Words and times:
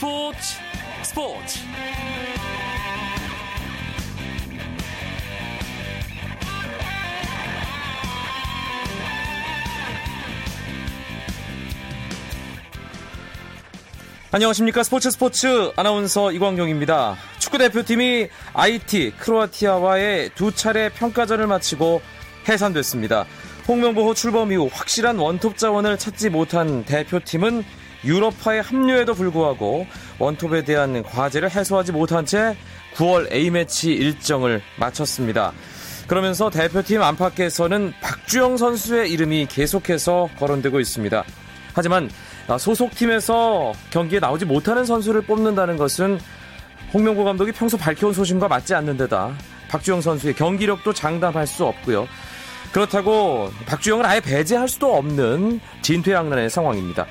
스포츠 0.00 0.38
스포츠 1.02 1.58
안녕하십니까 14.32 14.82
스포츠 14.84 15.10
스포츠 15.10 15.70
아나운서 15.76 16.32
이광용입니다. 16.32 17.16
축구 17.38 17.58
대표팀이 17.58 18.28
IT 18.54 19.12
크로아티아와의 19.18 20.30
두 20.34 20.54
차례 20.54 20.88
평가전을 20.88 21.46
마치고 21.46 22.00
해산됐습니다. 22.48 23.26
홍명보호 23.68 24.14
출범 24.14 24.50
이후 24.50 24.70
확실한 24.72 25.18
원톱 25.18 25.58
자원을 25.58 25.98
찾지 25.98 26.30
못한 26.30 26.86
대표팀은 26.86 27.64
유럽파의 28.04 28.62
합류에도 28.62 29.14
불구하고 29.14 29.86
원톱에 30.18 30.64
대한 30.64 31.02
과제를 31.02 31.50
해소하지 31.50 31.92
못한 31.92 32.24
채 32.24 32.56
9월 32.94 33.30
A매치 33.32 33.92
일정을 33.92 34.62
마쳤습니다. 34.76 35.52
그러면서 36.06 36.50
대표팀 36.50 37.00
안팎에서는 37.02 37.92
박주영 38.00 38.56
선수의 38.56 39.10
이름이 39.12 39.46
계속해서 39.48 40.28
거론되고 40.38 40.80
있습니다. 40.80 41.24
하지만 41.72 42.10
소속팀에서 42.58 43.72
경기에 43.90 44.18
나오지 44.18 44.44
못하는 44.44 44.84
선수를 44.84 45.22
뽑는다는 45.22 45.76
것은 45.76 46.18
홍명보 46.92 47.22
감독이 47.22 47.52
평소 47.52 47.76
밝혀온 47.76 48.12
소신과 48.12 48.48
맞지 48.48 48.74
않는 48.74 48.96
데다 48.96 49.32
박주영 49.68 50.00
선수의 50.00 50.34
경기력도 50.34 50.92
장담할 50.92 51.46
수 51.46 51.64
없고요. 51.64 52.08
그렇다고 52.72 53.50
박주영을 53.66 54.04
아예 54.04 54.18
배제할 54.20 54.68
수도 54.68 54.96
없는 54.96 55.60
진퇴양난의 55.82 56.50
상황입니다. 56.50 57.06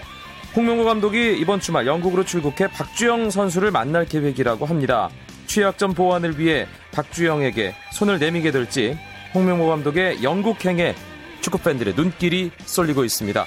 홍명보 0.55 0.83
감독이 0.83 1.37
이번 1.39 1.59
주말 1.59 1.85
영국으로 1.85 2.25
출국해 2.25 2.67
박주영 2.67 3.29
선수를 3.29 3.71
만날 3.71 4.05
계획이라고 4.05 4.65
합니다. 4.65 5.09
취약점 5.45 5.93
보완을 5.93 6.39
위해 6.39 6.67
박주영에게 6.91 7.75
손을 7.93 8.19
내미게 8.19 8.51
될지 8.51 8.97
홍명보 9.33 9.67
감독의 9.67 10.23
영국행에 10.23 10.95
축구팬들의 11.41 11.93
눈길이 11.95 12.51
쏠리고 12.65 13.03
있습니다. 13.03 13.45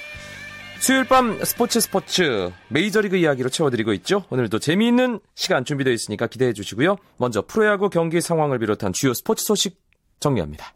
수요일 0.79 1.05
밤 1.05 1.45
스포츠 1.45 1.81
스포츠 1.81 2.51
메이저리그 2.69 3.17
이야기로 3.17 3.51
채워드리고 3.51 3.93
있죠. 3.95 4.25
오늘도 4.31 4.59
재미있는 4.59 5.21
시간 5.35 5.65
준비되어 5.65 5.93
있으니까 5.93 6.27
기대해 6.27 6.53
주시고요. 6.53 6.97
먼저 7.19 7.43
프로야구 7.43 7.91
경기 7.91 8.21
상황을 8.21 8.59
비롯한 8.59 8.93
주요 8.93 9.15
스포츠 9.15 9.45
소식 9.45 9.81
정리합니다. 10.19 10.73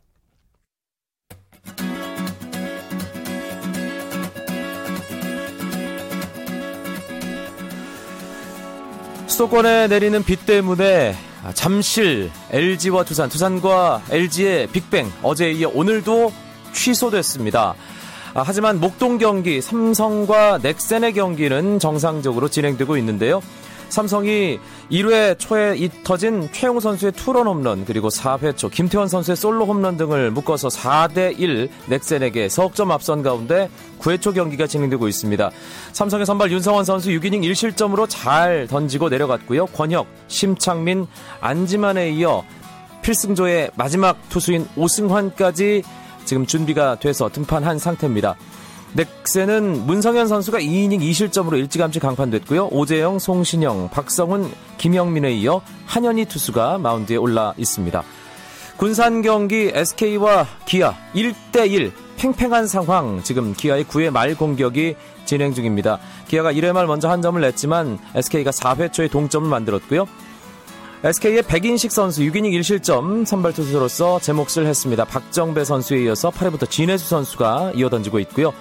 수도권에 9.37 9.89
내리는 9.89 10.25
비 10.25 10.35
때문에 10.37 11.15
잠실, 11.53 12.31
LG와 12.53 13.05
두산, 13.05 13.29
두산과 13.29 14.05
LG의 14.09 14.69
빅뱅 14.69 15.13
어제에 15.23 15.53
이어 15.53 15.71
오늘도 15.75 16.33
취소됐습니다. 16.73 17.75
하지만 18.33 18.81
목동 18.81 19.19
경기, 19.19 19.61
삼성과 19.61 20.61
넥센의 20.63 21.13
경기는 21.13 21.79
정상적으로 21.79 22.49
진행되고 22.49 22.97
있는데요. 22.97 23.43
삼성이 23.89 24.59
1회 24.91 25.39
초에 25.39 25.77
터진 26.05 26.49
최용 26.53 26.81
선수의 26.81 27.13
투런 27.13 27.47
홈런 27.47 27.85
그리고 27.85 28.09
4회 28.09 28.57
초 28.57 28.69
김태원 28.69 29.09
선수의 29.09 29.37
솔로 29.37 29.65
홈런 29.65 29.97
등을 29.97 30.31
묶어서 30.31 30.69
4대 30.69 31.39
1 31.39 31.69
넥센에게 31.87 32.49
석점 32.49 32.91
앞선 32.91 33.23
가운데 33.23 33.71
9회 34.01 34.21
초 34.21 34.33
경기가 34.33 34.67
진행되고 34.67 35.09
있습니다. 35.09 35.51
삼성의 35.93 36.27
선발 36.27 36.51
윤성원 36.53 36.85
선수 36.85 37.11
6이닝 37.11 37.43
1실점으로 37.43 38.07
잘 38.09 38.67
던지고 38.69 39.09
내려갔고요. 39.09 39.67
권혁, 39.67 40.07
심창민, 40.29 41.07
안지만에 41.41 42.11
이어 42.11 42.45
필승조의 43.03 43.71
마지막 43.77 44.17
투수인 44.29 44.67
오승환까지 44.77 45.83
지금 46.25 46.45
준비가 46.45 46.97
돼서 46.97 47.29
등판한 47.29 47.79
상태입니다. 47.79 48.37
넥센은 48.97 49.85
문성현 49.87 50.27
선수가 50.27 50.59
2이닝 50.59 51.01
2실점으로 51.01 51.59
일찌감치 51.59 52.01
강판됐고요. 52.01 52.69
오재영, 52.69 53.19
송신영, 53.19 53.91
박성훈, 53.91 54.51
김영민에 54.79 55.35
이어 55.35 55.61
한현희 55.85 56.25
투수가 56.25 56.79
마운드에 56.79 57.17
올라 57.17 57.53
있습니다. 57.59 58.03
군산 58.79 59.21
경기 59.21 59.71
SK와 59.73 60.47
기아 60.65 60.95
1대1 61.15 61.93
팽팽한 62.17 62.67
상황 62.67 63.23
지금 63.23 63.53
기아의 63.53 63.85
9회 63.85 64.11
말 64.11 64.35
공격이 64.35 64.97
진행 65.27 65.53
중입니다. 65.53 65.99
기아가 66.29 66.51
1회 66.53 66.73
말 66.73 66.87
먼저 66.87 67.11
한 67.11 67.21
점을 67.21 67.39
냈지만 67.39 67.99
SK가 68.15 68.51
4회 68.51 68.93
초에 68.93 69.09
동점을 69.09 69.47
만들었고요. 69.47 70.07
SK의 71.05 71.43
백인식 71.43 71.93
선수 71.93 72.23
6이닝 72.23 72.59
1실점 72.59 73.27
선발 73.27 73.53
투수로서 73.53 74.19
제 74.21 74.33
몫을 74.33 74.67
했습니다. 74.67 75.05
박정배 75.05 75.65
선수에 75.65 76.05
이어서 76.05 76.31
8회부터 76.31 76.69
진해수 76.71 77.09
선수가 77.09 77.73
이어던지고 77.75 78.19
있고요. 78.21 78.55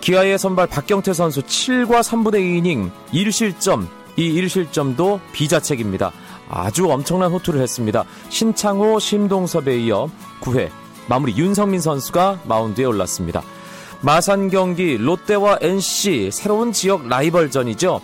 기아의 0.00 0.38
선발 0.38 0.68
박경태 0.68 1.12
선수 1.12 1.42
7과 1.42 2.00
3분의 2.00 2.62
2이닝 2.62 2.90
1실점, 3.12 3.86
이 4.16 4.32
1실점도 4.42 5.20
비자책입니다. 5.32 6.12
아주 6.48 6.90
엄청난 6.90 7.30
호투를 7.30 7.60
했습니다. 7.60 8.04
신창호, 8.30 8.98
심동섭에 8.98 9.78
이어 9.80 10.08
9회 10.40 10.70
마무리 11.08 11.36
윤성민 11.36 11.80
선수가 11.80 12.40
마운드에 12.44 12.84
올랐습니다. 12.84 13.42
마산 14.00 14.48
경기 14.48 14.96
롯데와 14.96 15.58
NC 15.60 16.30
새로운 16.32 16.72
지역 16.72 17.08
라이벌전이죠. 17.08 18.00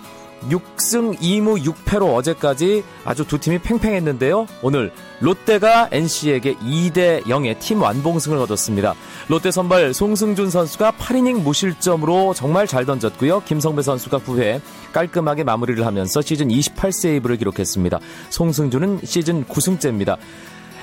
6승 0.48 1.18
2무 1.18 1.64
6패로 1.64 2.14
어제까지 2.14 2.84
아주 3.04 3.26
두 3.26 3.38
팀이 3.38 3.58
팽팽했는데요. 3.58 4.46
오늘 4.62 4.92
롯데가 5.20 5.88
NC에게 5.90 6.54
2대 6.56 7.22
0의 7.22 7.58
팀 7.58 7.80
완봉승을 7.82 8.38
거뒀습니다. 8.38 8.94
롯데 9.28 9.50
선발 9.50 9.94
송승준 9.94 10.50
선수가 10.50 10.92
8이닝 10.92 11.42
무실점으로 11.42 12.34
정말 12.34 12.66
잘 12.66 12.84
던졌고요. 12.84 13.42
김성배 13.44 13.82
선수가 13.82 14.18
9회 14.18 14.60
깔끔하게 14.92 15.44
마무리를 15.44 15.84
하면서 15.84 16.20
시즌 16.20 16.48
28세이브를 16.48 17.38
기록했습니다. 17.38 18.00
송승준은 18.30 19.00
시즌 19.04 19.44
9승째입니다. 19.44 20.18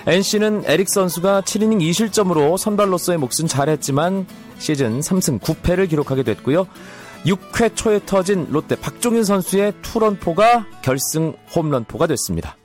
NC는 0.08 0.64
에릭 0.66 0.90
선수가 0.90 1.42
7이닝 1.42 1.80
2실점으로 1.80 2.58
선발로서의 2.58 3.20
몫은 3.20 3.48
잘했지만 3.48 4.26
시즌 4.58 5.00
3승 5.00 5.40
9패를 5.40 5.88
기록하게 5.88 6.24
됐고요. 6.24 6.66
6회 7.26 7.76
초에 7.76 8.00
터진 8.06 8.48
롯데 8.50 8.76
박종윤 8.76 9.24
선수의 9.24 9.74
투런포가 9.82 10.66
결승 10.82 11.34
홈런포가 11.56 12.08
됐습니다. 12.08 12.56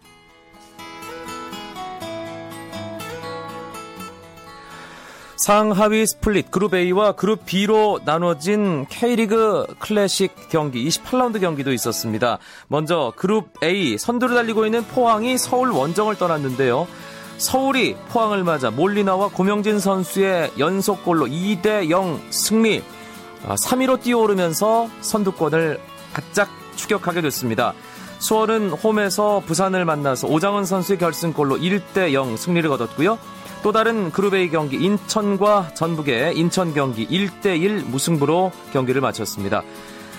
상하위 5.36 6.06
split 6.06 6.50
그룹 6.50 6.74
A와 6.74 7.12
그룹 7.12 7.44
B로 7.44 8.00
나눠진 8.04 8.86
K리그 8.88 9.66
클래식 9.78 10.48
경기 10.48 10.88
28라운드 10.88 11.40
경기도 11.40 11.72
있었습니다. 11.72 12.38
먼저 12.66 13.12
그룹 13.14 13.50
A 13.62 13.98
선두를 13.98 14.34
달리고 14.34 14.64
있는 14.64 14.82
포항이 14.84 15.36
서울 15.38 15.70
원정을 15.70 16.16
떠났는데요. 16.16 16.88
서울이 17.36 17.94
포항을 18.08 18.44
맞아 18.44 18.70
몰리나와 18.70 19.28
고명진 19.28 19.78
선수의 19.78 20.52
연속골로 20.58 21.26
2대 21.26 21.90
0 21.90 22.20
승리 22.30 22.82
3위로 23.54 23.98
아, 23.98 24.00
뛰어오르면서 24.00 24.88
선두권을 25.00 25.80
바짝 26.12 26.48
추격하게 26.74 27.22
됐습니다. 27.22 27.74
수원은 28.18 28.70
홈에서 28.70 29.42
부산을 29.46 29.84
만나서 29.84 30.26
오장원 30.28 30.64
선수의 30.64 30.98
결승골로 30.98 31.58
1대 31.58 32.12
0 32.12 32.36
승리를 32.36 32.68
거뒀고요. 32.68 33.18
또 33.62 33.72
다른 33.72 34.10
그룹 34.10 34.34
A 34.34 34.48
경기 34.48 34.76
인천과 34.76 35.70
전북의 35.74 36.36
인천 36.36 36.72
경기 36.72 37.06
1대 37.06 37.60
1 37.60 37.84
무승부로 37.86 38.52
경기를 38.72 39.00
마쳤습니다. 39.00 39.62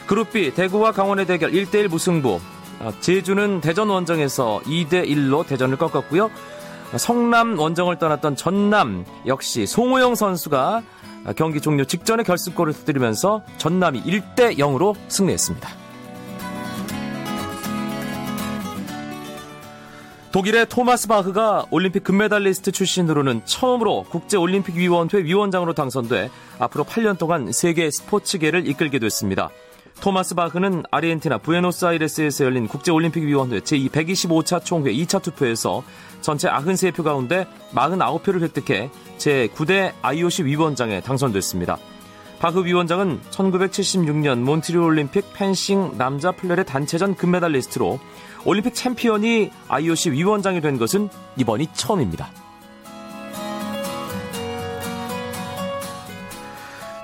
그룹 0.06 0.32
B 0.32 0.54
대구와 0.54 0.92
강원의 0.92 1.26
대결 1.26 1.52
1대 1.52 1.76
1 1.76 1.90
무승부. 1.90 2.40
아, 2.80 2.92
제주는 3.00 3.62
대전 3.62 3.90
원정에서 3.90 4.62
2대 4.66 5.08
1로 5.08 5.46
대전을 5.46 5.78
꺾었고요. 5.78 6.30
성남 6.96 7.60
원정을 7.60 7.98
떠났던 7.98 8.36
전남 8.36 9.06
역시 9.26 9.66
송호영 9.66 10.16
선수가 10.16 10.84
경기 11.36 11.60
종료 11.60 11.84
직전에 11.84 12.24
결승골을 12.24 12.74
터뜨리면서 12.74 13.42
전남이 13.58 14.04
1대 14.04 14.58
0으로 14.58 14.96
승리했습니다. 15.10 15.70
독일의 20.32 20.68
토마스 20.70 21.08
바흐가 21.08 21.66
올림픽 21.72 22.04
금메달리스트 22.04 22.72
출신으로는 22.72 23.42
처음으로 23.46 24.04
국제올림픽위원회 24.04 25.24
위원장으로 25.24 25.74
당선돼 25.74 26.30
앞으로 26.60 26.84
8년 26.84 27.18
동안 27.18 27.52
세계 27.52 27.90
스포츠계를 27.90 28.68
이끌게 28.68 29.00
됐습니다. 29.00 29.50
토마스 30.02 30.36
바흐는 30.36 30.84
아르헨티나 30.92 31.40
부에노스아이레스에서 31.40 32.46
열린 32.46 32.68
국제올림픽위원회 32.68 33.60
제125차 33.60 34.64
총회 34.64 34.94
2차 34.94 35.22
투표에서 35.22 35.84
전체 36.22 36.48
93표 36.50 37.04
가운데 37.04 37.48
49표를 37.74 38.42
획득해 38.42 38.90
제9대 39.18 39.94
IOC 40.02 40.46
위원장에 40.46 41.02
당선됐습니다. 41.02 41.78
박흡 42.40 42.66
위원장은 42.66 43.20
1976년 43.32 44.40
몬트리올 44.40 44.84
올림픽 44.84 45.34
펜싱 45.34 45.98
남자 45.98 46.32
플레레 46.32 46.64
단체전 46.64 47.16
금메달리스트로 47.16 48.00
올림픽 48.46 48.76
챔피언이 48.76 49.52
IOC 49.68 50.12
위원장이 50.12 50.62
된 50.62 50.78
것은 50.78 51.10
이번이 51.38 51.70
처음입니다. 51.74 52.30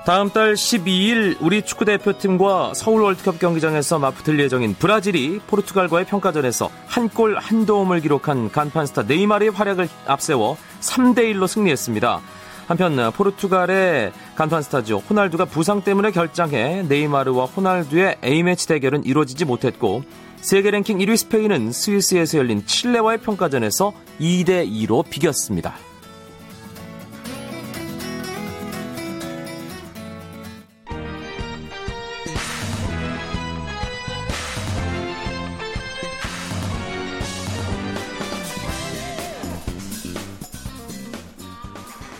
다음 0.04 0.28
달 0.28 0.52
12일 0.52 1.38
우리 1.40 1.62
축구대표팀과 1.62 2.72
서울 2.74 3.00
월드컵 3.02 3.38
경기장에서 3.38 3.98
맞붙을 3.98 4.38
예정인 4.38 4.74
브라질이 4.74 5.40
포르투갈과의 5.46 6.04
평가전에서 6.06 6.70
한 6.86 7.08
골 7.08 7.38
한 7.38 7.64
도움을 7.64 8.00
기록한 8.00 8.50
간판 8.50 8.84
스타 8.86 9.02
네이마르의 9.02 9.50
활약을 9.52 9.88
앞세워 10.06 10.58
3대1로 10.80 11.48
승리했습니다. 11.48 12.20
한편 12.66 13.12
포르투갈의 13.12 14.12
간판 14.36 14.60
스타죠. 14.62 14.98
호날두가 15.08 15.46
부상 15.46 15.80
때문에 15.82 16.10
결장해 16.10 16.82
네이마르와 16.86 17.46
호날두의 17.46 18.16
A매치 18.22 18.68
대결은 18.68 19.04
이루어지지 19.04 19.46
못했고 19.46 20.02
세계 20.36 20.70
랭킹 20.70 20.98
1위 20.98 21.16
스페인은 21.16 21.72
스위스에서 21.72 22.36
열린 22.38 22.66
칠레와의 22.66 23.18
평가전에서 23.22 23.94
2대2로 24.20 25.08
비겼습니다. 25.08 25.74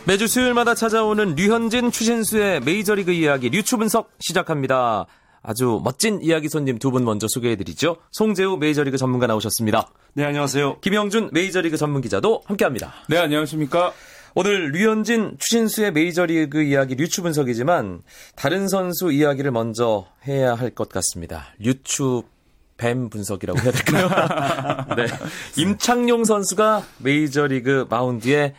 매주 0.06 0.26
수요일마다 0.28 0.74
찾아오는 0.74 1.34
류현진, 1.34 1.90
추신수의 1.90 2.60
메이저리그 2.60 3.10
이야기 3.12 3.48
류추 3.48 3.78
분석 3.78 4.10
시작합니다. 4.20 5.06
아주 5.42 5.80
멋진 5.82 6.20
이야기 6.22 6.48
손님 6.48 6.78
두 6.78 6.90
분 6.90 7.04
먼저 7.04 7.26
소개해드리죠. 7.28 7.96
송재우 8.12 8.58
메이저리그 8.58 8.98
전문가 8.98 9.26
나오셨습니다. 9.26 9.88
네, 10.14 10.24
안녕하세요. 10.24 10.80
김영준 10.80 11.30
메이저리그 11.32 11.78
전문 11.78 12.02
기자도 12.02 12.42
함께합니다. 12.46 12.92
네, 13.08 13.16
안녕하십니까. 13.18 13.92
오늘 14.36 14.72
류현진, 14.72 15.36
추신수의 15.38 15.92
메이저리그 15.92 16.60
이야기 16.62 16.96
류추 16.96 17.22
분석이지만 17.22 18.02
다른 18.34 18.66
선수 18.66 19.12
이야기를 19.12 19.52
먼저 19.52 20.08
해야 20.26 20.54
할 20.56 20.70
것 20.74 20.88
같습니다. 20.88 21.46
류추 21.60 22.24
뱀 22.76 23.08
분석이라고 23.08 23.58
해야 23.60 23.72
될까요? 23.72 24.08
네. 24.96 25.06
임창용 25.56 26.24
선수가 26.24 26.82
메이저리그 26.98 27.86
마운드에 27.88 28.54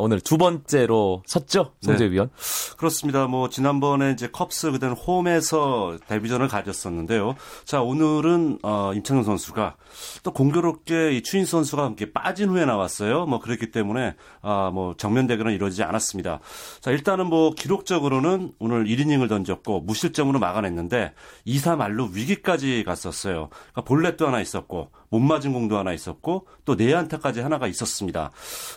오늘 0.00 0.20
두 0.20 0.38
번째로 0.38 1.22
섰죠? 1.26 1.72
송재 1.80 2.04
네. 2.04 2.10
위원. 2.10 2.30
그렇습니다. 2.76 3.26
뭐 3.26 3.48
지난번에 3.48 4.12
이제 4.12 4.28
컵스 4.28 4.72
그대는 4.72 4.94
홈에서 4.94 5.96
데뷔전을 6.08 6.48
가졌었는데요. 6.48 7.36
자, 7.64 7.82
오늘은 7.82 8.58
어, 8.62 8.92
임창용 8.94 9.24
선수가 9.24 9.76
또 10.22 10.32
공교롭게 10.32 11.12
이 11.12 11.22
추인 11.22 11.44
선수가 11.44 11.82
함께 11.82 12.12
빠진 12.12 12.50
후에 12.50 12.64
나왔어요. 12.64 13.26
뭐 13.26 13.40
그렇기 13.40 13.70
때문에 13.70 14.14
아, 14.42 14.70
뭐 14.72 14.94
정면 14.96 15.26
대결은 15.26 15.52
이루어지지 15.52 15.82
않았습니다. 15.82 16.40
자, 16.80 16.90
일단은 16.90 17.26
뭐 17.26 17.54
기록적으로는 17.54 18.52
오늘 18.58 18.84
1이닝을 18.84 19.28
던졌고 19.28 19.80
무실점으로 19.80 20.38
막아냈는데 20.38 21.12
2사 21.46 21.76
말로 21.76 22.06
위기까지 22.06 22.84
갔었어요. 22.84 23.48
그러니까 23.72 23.82
볼넷도 23.82 24.26
하나 24.26 24.40
있었고 24.40 24.90
못 25.10 25.20
맞은 25.20 25.52
공도 25.52 25.78
하나 25.78 25.92
있었고 25.92 26.46
또 26.64 26.74
내안타까지 26.74 27.40
하나가 27.40 27.66
있었습니다. 27.66 28.30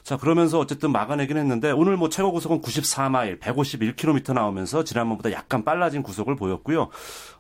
자 0.04 0.18
그러면서 0.18 0.60
어쨌든 0.60 0.92
막아내긴 0.92 1.38
했는데 1.38 1.72
오늘 1.72 1.98
뭐 1.98 2.10
최고 2.10 2.32
구속은 2.32 2.62
94마일 2.62 3.40
151km 3.40 4.34
나오면서 4.34 4.84
지난번보다 4.84 5.32
약간 5.32 5.64
빨라진 5.64 6.04
구속을 6.04 6.36
보였고요. 6.36 6.90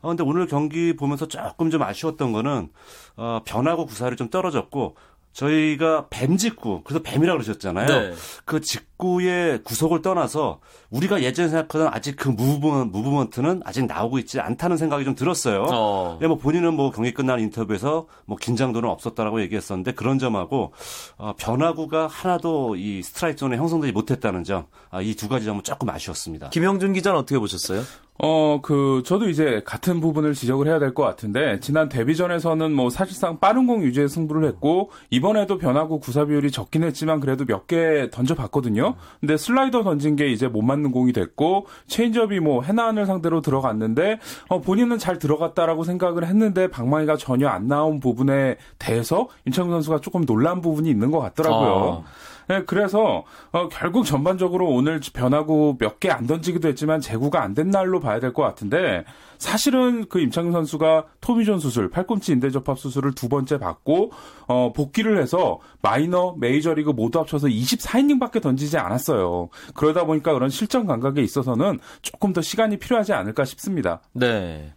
어, 0.01 0.07
근데 0.07 0.23
오늘 0.23 0.47
경기 0.47 0.95
보면서 0.95 1.27
조금 1.27 1.69
좀 1.69 1.83
아쉬웠던 1.83 2.31
거는 2.31 2.69
어, 3.17 3.41
변하고 3.45 3.85
구사를 3.85 4.15
좀 4.17 4.29
떨어졌고 4.29 4.95
저희가 5.33 6.07
뱀 6.09 6.35
직구, 6.37 6.81
그래서 6.83 7.03
뱀이라고 7.03 7.37
그러셨잖아요. 7.39 7.85
네. 7.87 8.13
그 8.43 8.59
직 8.59 8.96
구의 8.97 9.63
구속을 9.63 10.01
떠나서 10.01 10.59
우리가 10.89 11.21
예전에 11.21 11.49
생각하던 11.49 11.89
아직 11.93 12.15
그 12.15 12.29
무브먼, 12.29 12.91
무브먼트는 12.91 13.61
아직 13.63 13.85
나오고 13.85 14.17
있지 14.19 14.39
않다는 14.39 14.77
생각이 14.77 15.05
좀 15.05 15.13
들었어요. 15.15 15.67
어. 15.71 16.19
뭐 16.21 16.37
본인은 16.37 16.73
뭐 16.73 16.91
경기 16.91 17.13
끝난 17.13 17.39
인터뷰에서 17.39 18.07
뭐 18.25 18.37
긴장도는 18.37 18.89
없었다라고 18.89 19.41
얘기했었는데 19.41 19.91
그런 19.93 20.17
점하고 20.19 20.73
어, 21.17 21.33
변화구가 21.37 22.07
하나도 22.07 22.75
이 22.75 23.01
스트라이크 23.03 23.37
존에 23.37 23.57
형성되지 23.57 23.93
못했다는 23.93 24.43
점, 24.43 24.65
아, 24.89 25.01
이 25.01 25.13
두 25.15 25.27
가지 25.27 25.45
점은 25.45 25.63
조금 25.63 25.89
아쉬웠습니다. 25.89 26.49
김영준 26.49 26.93
기자는 26.93 27.19
어떻게 27.19 27.39
보셨어요? 27.39 27.81
어, 28.19 28.61
그, 28.63 29.03
저도 29.05 29.29
이제 29.29 29.61
같은 29.63 29.99
부분을 30.01 30.33
지적을 30.33 30.67
해야 30.67 30.79
될 30.79 30.95
것 30.95 31.03
같은데, 31.03 31.59
지난 31.59 31.87
데뷔전에서는 31.87 32.71
뭐 32.73 32.89
사실상 32.89 33.39
빠른 33.39 33.67
공 33.67 33.83
위주의 33.83 34.07
승부를 34.07 34.47
했고, 34.47 34.89
이번에도 35.11 35.59
변화구 35.59 35.99
구사 35.99 36.25
비율이 36.25 36.49
적긴 36.49 36.83
했지만 36.83 37.19
그래도 37.19 37.45
몇 37.45 37.67
개 37.67 38.09
던져봤거든요? 38.11 38.86
근데 39.19 39.37
슬라이더 39.37 39.83
던진 39.83 40.15
게 40.15 40.27
이제 40.27 40.47
몸 40.47 40.61
맞는 40.61 40.91
공이 40.91 41.13
됐고, 41.13 41.67
체인지업이 41.87 42.39
뭐 42.39 42.61
해나한을 42.61 43.05
상대로 43.05 43.41
들어갔는데, 43.41 44.19
어, 44.49 44.61
본인은 44.61 44.97
잘 44.97 45.19
들어갔다라고 45.19 45.83
생각을 45.83 46.25
했는데, 46.25 46.67
방망이가 46.67 47.17
전혀 47.17 47.47
안 47.47 47.67
나온 47.67 47.99
부분에 47.99 48.57
대해서 48.79 49.27
임창용 49.45 49.73
선수가 49.75 50.01
조금 50.01 50.25
놀란 50.25 50.61
부분이 50.61 50.89
있는 50.89 51.11
것 51.11 51.19
같더라고요. 51.19 52.03
아. 52.05 52.36
네, 52.47 52.63
그래서 52.65 53.23
어, 53.51 53.67
결국 53.69 54.05
전반적으로 54.05 54.67
오늘 54.69 55.01
변화구 55.13 55.75
몇개 55.79 56.09
안 56.09 56.25
던지기도 56.27 56.67
했지만 56.69 57.01
재구가 57.01 57.41
안 57.43 57.53
된 57.53 57.69
날로 57.71 57.99
봐야 57.99 58.19
될 58.19 58.31
것 58.33 58.43
같은데 58.43 59.03
사실은 59.37 60.07
그 60.09 60.19
임창용 60.19 60.51
선수가 60.51 61.05
토미존 61.21 61.59
수술, 61.59 61.89
팔꿈치 61.89 62.31
인대 62.31 62.49
접합 62.49 62.79
수술을 62.79 63.13
두 63.13 63.29
번째 63.29 63.57
받고 63.59 64.11
어, 64.47 64.73
복귀를 64.73 65.19
해서 65.21 65.59
마이너, 65.81 66.35
메이저리그 66.39 66.91
모두 66.91 67.19
합쳐서 67.19 67.47
24이닝밖에 67.47 68.41
던지지 68.41 68.77
않았어요. 68.77 69.49
그러다 69.73 70.05
보니까 70.05 70.33
그런 70.33 70.49
실전 70.49 70.85
감각에 70.87 71.21
있어서는 71.21 71.79
조금 72.01 72.31
더 72.33 72.41
시간이 72.41 72.77
필요하지 72.77 73.13
않을까 73.13 73.43
싶습니다. 73.45 74.01
네. 74.13 74.73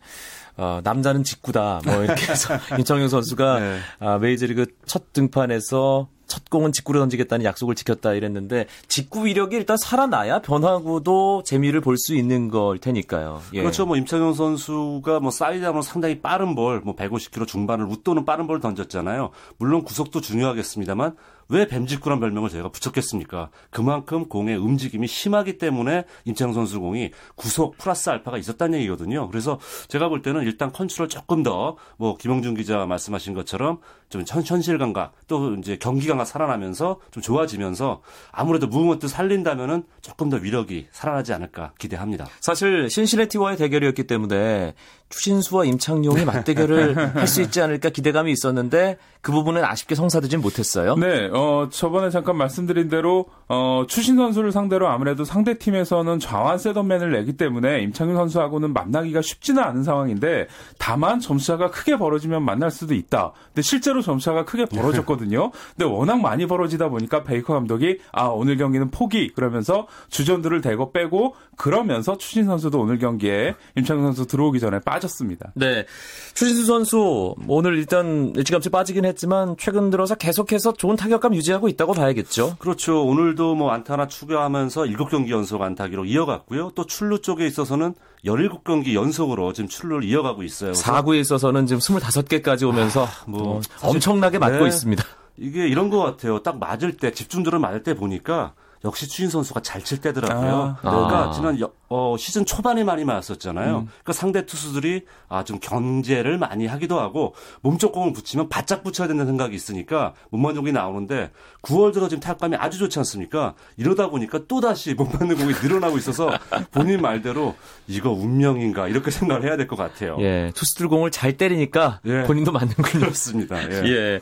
어, 0.56 0.80
남자는 0.84 1.22
직구다. 1.24 1.80
뭐 1.84 2.02
이렇게 2.04 2.26
해서 2.30 2.54
임창용 2.78 3.08
선수가 3.08 3.60
네. 3.60 3.78
아, 4.00 4.18
메이저리그 4.18 4.66
첫 4.84 5.12
등판에서 5.12 6.08
첫 6.30 6.48
공은 6.48 6.72
직구로 6.72 7.00
던지겠다는 7.00 7.44
약속을 7.44 7.74
지켰다 7.74 8.14
이랬는데 8.14 8.66
직구 8.88 9.26
위력이 9.26 9.56
일단 9.56 9.76
살아나야 9.76 10.40
변화구도 10.40 11.42
재미를 11.44 11.80
볼 11.82 11.96
수 11.98 12.14
있는 12.14 12.48
걸 12.48 12.78
테니까요. 12.78 13.42
예. 13.52 13.60
그렇죠. 13.60 13.84
뭐 13.84 13.96
임창용 13.96 14.32
선수가 14.32 15.20
뭐 15.20 15.30
사이드암 15.30 15.82
상당히 15.82 16.20
빠른 16.20 16.54
볼, 16.54 16.80
뭐 16.80 16.94
150km 16.96 17.46
중반을 17.46 17.84
웃도는 17.84 18.24
빠른 18.24 18.46
볼 18.46 18.60
던졌잖아요. 18.60 19.30
물론 19.58 19.82
구속도 19.82 20.20
중요하겠습니다만 20.22 21.16
왜 21.50 21.66
뱀직구란 21.66 22.20
별명을 22.20 22.48
저희가 22.48 22.68
붙였겠습니까? 22.70 23.50
그만큼 23.70 24.28
공의 24.28 24.56
움직임이 24.56 25.06
심하기 25.06 25.58
때문에 25.58 26.04
임창용 26.24 26.52
선수 26.52 26.80
공이 26.80 27.10
구속 27.34 27.76
플러스 27.78 28.08
알파가 28.10 28.38
있었다는 28.38 28.78
얘기거든요. 28.78 29.28
그래서 29.28 29.58
제가 29.88 30.08
볼 30.08 30.22
때는 30.22 30.42
일단 30.42 30.72
컨트롤 30.72 31.08
조금 31.08 31.42
더 31.42 31.76
뭐 31.96 32.16
김영준 32.16 32.54
기자 32.54 32.86
말씀하신 32.86 33.34
것처럼 33.34 33.78
좀 34.08 34.24
실전 34.26 34.78
감각 34.78 35.12
또 35.28 35.54
이제 35.54 35.76
경기 35.78 36.06
감각 36.08 36.24
살아나면서 36.26 36.98
좀 37.10 37.22
좋아지면서 37.22 38.00
아무래도 38.32 38.66
movement 38.66 39.06
살린다면은 39.08 39.84
조금 40.00 40.30
더 40.30 40.36
위력이 40.36 40.88
살아나지 40.92 41.32
않을까 41.32 41.72
기대합니다. 41.78 42.26
사실 42.40 42.88
신시내티와의 42.90 43.56
대결이었기 43.56 44.04
때문에 44.04 44.74
추신수와 45.10 45.64
임창용이 45.66 46.24
맞대결을 46.26 47.16
할 47.16 47.26
수 47.26 47.42
있지 47.42 47.60
않을까 47.60 47.90
기대감이 47.90 48.32
있었는데 48.32 48.96
그 49.20 49.30
부분은 49.32 49.64
아쉽게 49.64 49.94
성사되진 49.94 50.40
못했어요. 50.40 50.96
네, 50.96 51.28
어, 51.32 51.39
저번에 51.70 52.10
잠깐 52.10 52.36
말씀드린 52.36 52.88
대로 52.88 53.26
어, 53.48 53.84
추신 53.88 54.16
선수를 54.16 54.52
상대로 54.52 54.88
아무래도 54.88 55.24
상대 55.24 55.58
팀에서는 55.58 56.20
좌완 56.20 56.58
세던맨을 56.58 57.10
내기 57.12 57.36
때문에 57.36 57.80
임창용 57.82 58.16
선수하고는 58.16 58.72
만나기가 58.72 59.22
쉽지는 59.22 59.62
않은 59.62 59.82
상황인데 59.82 60.46
다만 60.78 61.18
점수차가 61.18 61.70
크게 61.70 61.96
벌어지면 61.96 62.44
만날 62.44 62.70
수도 62.70 62.94
있다. 62.94 63.32
근데 63.46 63.62
실제로 63.62 64.02
점수차가 64.02 64.44
크게 64.44 64.66
벌어졌거든요. 64.66 65.50
근데 65.76 65.84
워낙 65.90 66.20
많이 66.20 66.46
벌어지다 66.46 66.88
보니까 66.88 67.24
베이커 67.24 67.54
감독이 67.54 67.98
아 68.12 68.26
오늘 68.26 68.56
경기는 68.56 68.90
포기 68.90 69.32
그러면서 69.32 69.88
주전들을 70.10 70.60
대거 70.60 70.92
빼고 70.92 71.34
그러면서 71.56 72.16
추신 72.16 72.44
선수도 72.44 72.80
오늘 72.80 72.98
경기에 72.98 73.54
임창용 73.76 74.04
선수 74.04 74.26
들어오기 74.26 74.60
전에 74.60 74.78
빠 74.80 75.00
빠졌습니다. 75.00 75.52
네. 75.54 75.86
추신수 76.34 76.66
선수 76.66 77.34
오늘 77.48 77.78
일단 77.78 78.32
일찌감치 78.36 78.70
빠지긴 78.70 79.04
했지만 79.04 79.56
최근 79.58 79.90
들어서 79.90 80.14
계속해서 80.14 80.74
좋은 80.74 80.96
타격 80.96 81.19
감 81.20 81.34
유지하고 81.34 81.68
있다고 81.68 81.92
봐야겠죠. 81.92 82.56
그렇죠. 82.58 83.04
오늘도 83.04 83.54
뭐 83.54 83.70
안타 83.70 83.92
하나 83.94 84.06
추가하면서 84.08 84.82
7경기 84.84 85.30
연속 85.30 85.62
안타기로 85.62 86.04
이어갔고요. 86.06 86.72
또 86.74 86.86
출루 86.86 87.20
쪽에 87.20 87.46
있어서는 87.46 87.94
17경기 88.24 88.94
연속으로 88.94 89.52
지금 89.52 89.68
출루를 89.68 90.04
이어가고 90.04 90.42
있어요. 90.42 90.72
4구에 90.72 91.20
있어서는 91.20 91.66
지금 91.66 91.80
25개까지 91.80 92.66
오면서 92.68 93.04
아, 93.04 93.08
뭐 93.26 93.60
엄청나게 93.82 94.38
맞고 94.38 94.58
네. 94.64 94.68
있습니다. 94.68 95.04
이게 95.36 95.68
이런 95.68 95.90
것 95.90 96.00
같아요. 96.02 96.42
딱 96.42 96.58
맞을 96.58 96.96
때 96.96 97.12
집중도를 97.12 97.58
맞을 97.58 97.82
때 97.82 97.94
보니까 97.94 98.52
역시 98.84 99.08
추신 99.08 99.28
선수가 99.30 99.60
잘 99.60 99.82
칠 99.84 100.00
때더라고요. 100.00 100.76
아. 100.76 100.76
그러니까 100.80 101.28
아. 101.28 101.30
지난 101.32 101.58
어, 101.92 102.14
시즌 102.16 102.46
초반에 102.46 102.84
많이 102.84 103.04
맞았었잖아요. 103.04 103.78
음. 103.78 103.86
그러니까 103.86 104.12
상대 104.12 104.46
투수들이 104.46 105.02
아, 105.28 105.42
좀 105.42 105.58
견제를 105.58 106.38
많이 106.38 106.66
하기도 106.68 107.00
하고 107.00 107.34
몸쪽 107.62 107.90
공을 107.92 108.12
붙이면 108.12 108.48
바짝 108.48 108.84
붙여야 108.84 109.08
된다는 109.08 109.32
생각이 109.32 109.56
있으니까 109.56 110.14
몸만족이 110.30 110.70
나오는데 110.70 111.32
9월 111.62 111.92
들어 111.92 112.08
지금 112.08 112.20
타격감이 112.20 112.54
아주 112.56 112.78
좋지 112.78 112.96
않습니까? 113.00 113.54
이러다 113.76 114.08
보니까 114.08 114.38
또다시 114.46 114.94
못 115.00 115.08
맞는 115.12 115.36
공이 115.36 115.52
늘어나고 115.62 115.98
있어서 115.98 116.30
본인 116.70 117.00
말대로 117.02 117.56
이거 117.88 118.10
운명인가 118.12 118.86
이렇게 118.86 119.10
생각을 119.10 119.42
해야 119.44 119.56
될 119.56 119.66
것 119.66 119.76
같아요. 119.76 120.16
예, 120.20 120.52
투수들 120.54 120.88
공을 120.88 121.10
잘 121.10 121.36
때리니까 121.36 122.00
예. 122.06 122.22
본인도 122.22 122.52
맞는군요. 122.52 123.00
그렇습니다. 123.00 123.60
예. 123.68 123.82
예. 123.90 124.20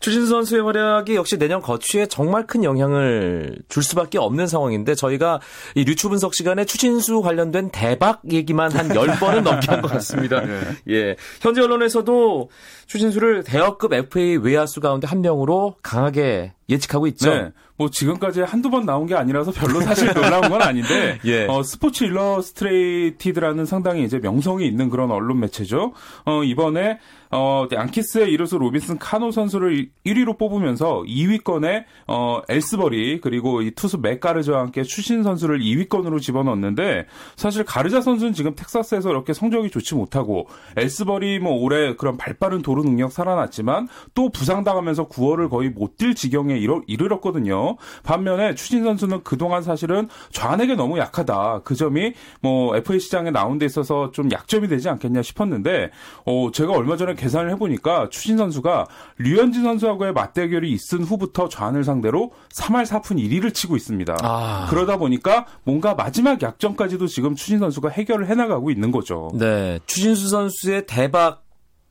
추신수 0.00 0.28
선수의 0.28 0.62
활약이 0.62 1.16
역시 1.16 1.36
내년 1.36 1.60
거취에 1.62 2.06
정말 2.06 2.46
큰 2.46 2.62
영향을 2.64 3.58
줄 3.68 3.82
수밖에 3.82 4.18
없는 4.18 4.46
상황인데 4.46 4.94
저희가 4.94 5.40
이 5.74 5.84
류추 5.84 6.08
분석 6.08 6.34
시간에 6.34 6.64
추신수 6.64 7.07
관련된 7.22 7.70
대박 7.70 8.20
얘기만 8.30 8.72
한 8.72 8.88
10번은 8.88 9.42
넘게 9.48 9.66
한 9.70 9.82
것 9.82 9.90
같습니다. 9.92 10.42
예. 10.88 11.16
현재 11.40 11.60
언론에서도 11.62 12.50
추신수를 12.86 13.44
대어급 13.44 13.92
FA 13.92 14.36
외야수 14.36 14.80
가운데 14.80 15.06
한 15.06 15.20
명으로 15.20 15.76
강하게 15.82 16.52
예측하고 16.68 17.06
있죠. 17.08 17.34
네. 17.34 17.52
뭐 17.76 17.88
지금까지 17.90 18.40
한두 18.40 18.70
번 18.70 18.86
나온 18.86 19.06
게 19.06 19.14
아니라서 19.14 19.52
별로 19.52 19.80
사실 19.80 20.12
놀라운 20.12 20.48
건 20.48 20.62
아닌데 20.62 21.18
예. 21.24 21.46
어, 21.46 21.62
스포츠 21.62 22.02
일러스트레이티드라는 22.04 23.66
상당히 23.66 24.02
이제 24.04 24.18
명성이 24.18 24.66
있는 24.66 24.90
그런 24.90 25.12
언론 25.12 25.38
매체죠. 25.38 25.92
어, 26.24 26.42
이번에 26.42 26.98
어, 27.30 27.68
양키스의 27.70 28.32
이루수 28.32 28.58
로빈슨 28.58 28.98
카노 28.98 29.30
선수를 29.30 29.90
1위로 30.04 30.38
뽑으면서 30.38 31.04
2위권에 31.06 31.84
어, 32.08 32.40
엘스버리 32.48 33.20
그리고 33.20 33.62
이 33.62 33.70
투수 33.70 33.98
맷 33.98 34.17
가르자와 34.17 34.60
함께 34.60 34.82
추신수 34.82 35.22
선수를 35.22 35.60
2위권으로 35.60 36.20
집어넣었는데 36.20 37.06
사실 37.36 37.64
가르자 37.64 38.00
선수는 38.00 38.32
지금 38.32 38.54
텍사스에서 38.56 39.10
이렇게 39.10 39.34
성적이 39.34 39.70
좋지 39.70 39.94
못하고 39.94 40.48
엘스버리 40.76 41.38
뭐 41.38 41.52
올해 41.52 41.94
그런 41.94 42.16
발빠른 42.16 42.62
도루 42.62 42.82
능력 42.82 43.12
살아났지만 43.12 43.88
또 44.14 44.30
부상당하면서 44.30 45.08
9월을 45.08 45.48
거의 45.48 45.70
못 45.70 45.98
뛸 45.98 46.14
지경에 46.14 46.57
이르, 46.58 46.80
이르렀거든요. 46.86 47.76
반면에 48.02 48.54
추신 48.54 48.84
선수는 48.84 49.22
그동안 49.24 49.62
사실은 49.62 50.08
좌안에게 50.32 50.74
너무 50.74 50.98
약하다. 50.98 51.62
그 51.64 51.74
점이 51.74 52.12
뭐 52.40 52.76
FA 52.76 53.00
시장에 53.00 53.30
나온 53.30 53.58
데 53.58 53.66
있어서 53.66 54.10
좀 54.12 54.30
약점이 54.30 54.68
되지 54.68 54.88
않겠냐 54.88 55.22
싶었는데 55.22 55.90
어, 56.24 56.50
제가 56.52 56.72
얼마 56.72 56.96
전에 56.96 57.14
계산을 57.14 57.50
해보니까 57.52 58.08
추신 58.10 58.36
선수가 58.36 58.86
류현진 59.18 59.62
선수하고의 59.62 60.12
맞대결이 60.12 60.70
있은 60.70 61.02
후부터 61.02 61.48
좌안을 61.48 61.84
상대로 61.84 62.32
3할 62.52 62.84
4푼 62.84 63.16
1위를 63.16 63.54
치고 63.54 63.76
있습니다. 63.76 64.16
아. 64.22 64.66
그러다 64.70 64.96
보니까 64.96 65.46
뭔가 65.64 65.94
마지막 65.94 66.40
약점까지도 66.42 67.06
지금 67.06 67.34
추신 67.34 67.58
선수가 67.58 67.88
해결을 67.90 68.28
해나가고 68.28 68.70
있는 68.70 68.90
거죠. 68.90 69.30
네. 69.34 69.78
추신수 69.86 70.28
선수의 70.28 70.86
대박 70.86 71.47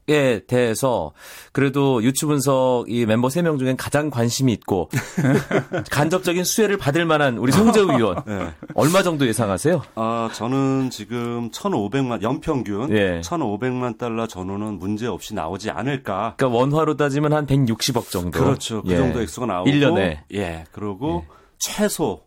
에 0.10 0.40
대해서 0.48 1.12
그래도 1.52 2.02
유튜브 2.02 2.32
분석 2.32 2.86
이 2.88 3.06
멤버 3.06 3.28
3명 3.28 3.60
중엔 3.60 3.76
가장 3.76 4.10
관심이 4.10 4.54
있고 4.54 4.90
간접적인 5.92 6.46
수혜를 6.46 6.78
받을 6.78 7.06
만한 7.06 7.38
우리 7.38 7.52
송재우 7.52 7.92
의원. 7.92 8.24
네. 8.26 8.54
얼마 8.74 9.04
정도 9.04 9.28
예상하세요? 9.28 9.82
아, 9.96 10.30
저는 10.34 10.92
지금 10.92 11.52
1,500만 11.52 12.22
연평균 12.22 12.90
예. 12.96 13.20
1,500만 13.20 13.98
달러 13.98 14.28
전후는 14.28 14.80
문제 14.80 15.08
없이 15.08 15.34
나오지 15.36 15.72
않을까. 15.72 16.36
그러니까 16.38 16.58
원화로 16.58 16.96
따지면 16.96 17.34
한 17.34 17.46
160억 17.46 18.10
정도. 18.10 18.40
그렇죠. 18.40 18.84
그 18.84 18.92
예. 18.94 18.98
정도 18.98 19.22
액수가 19.22 19.46
나오고 19.46 19.70
1년에. 19.70 20.20
예. 20.34 20.64
그리고 20.72 21.26
최소 21.60 22.22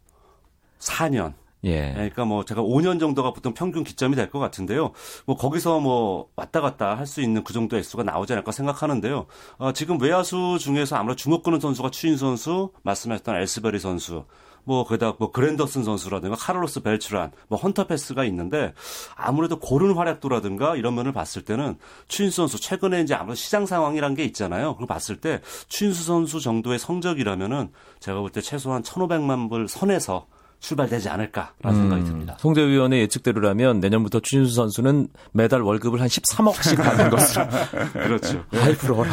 4년. 0.80 1.39
예. 1.64 1.92
그러니까 1.92 2.24
뭐 2.24 2.44
제가 2.44 2.62
5년 2.62 2.98
정도가 3.00 3.32
보통 3.32 3.52
평균 3.52 3.84
기점이 3.84 4.16
될 4.16 4.30
것 4.30 4.38
같은데요. 4.38 4.92
뭐 5.26 5.36
거기서 5.36 5.80
뭐 5.80 6.28
왔다 6.36 6.60
갔다 6.60 6.96
할 6.96 7.06
수 7.06 7.20
있는 7.20 7.44
그 7.44 7.52
정도 7.52 7.76
액수가 7.76 8.02
나오지 8.04 8.32
않을까 8.32 8.52
생각하는데요. 8.52 9.26
어, 9.58 9.72
지금 9.72 10.00
외야수 10.00 10.58
중에서 10.60 10.96
아무래도 10.96 11.16
주목 11.16 11.42
끄는 11.42 11.60
선수가 11.60 11.90
추인 11.90 12.16
선수, 12.16 12.70
말씀하셨던 12.82 13.36
엘스베리 13.36 13.78
선수, 13.78 14.24
뭐 14.64 14.84
거기다 14.84 15.14
뭐 15.18 15.32
그랜더슨 15.32 15.82
선수라든가 15.84 16.36
카를로스 16.36 16.80
벨츠란, 16.80 17.32
뭐 17.48 17.58
헌터 17.58 17.86
패스가 17.88 18.24
있는데 18.26 18.72
아무래도 19.16 19.58
고른 19.58 19.92
활약도라든가 19.94 20.76
이런 20.76 20.94
면을 20.94 21.12
봤을 21.12 21.42
때는 21.42 21.76
추인수 22.08 22.36
선수 22.36 22.60
최근에 22.60 23.00
이제 23.02 23.14
아무래도 23.14 23.34
시장 23.36 23.66
상황이란 23.66 24.14
게 24.14 24.24
있잖아요. 24.24 24.74
그걸 24.74 24.86
봤을 24.86 25.16
때 25.20 25.40
추인수 25.68 26.04
선수 26.04 26.40
정도의 26.40 26.78
성적이라면은 26.78 27.70
제가 28.00 28.20
볼 28.20 28.30
때 28.30 28.40
최소한 28.40 28.82
1,500만 28.82 29.50
불 29.50 29.66
선에서 29.68 30.26
출발되지 30.60 31.08
않을까라는 31.08 31.80
생각이 31.80 32.04
듭니다. 32.04 32.36
송재우 32.38 32.60
위원의 32.60 33.00
예측대로라면 33.00 33.80
내년부터 33.80 34.20
추신수 34.20 34.54
선수는 34.54 35.08
매달 35.32 35.62
월급을 35.62 36.00
한 36.00 36.06
13억씩 36.08 36.76
받는 36.76 37.08
것으로. 37.10 37.46
그렇죠. 37.92 38.44
아이 38.52 38.74
부러워라. 38.76 39.10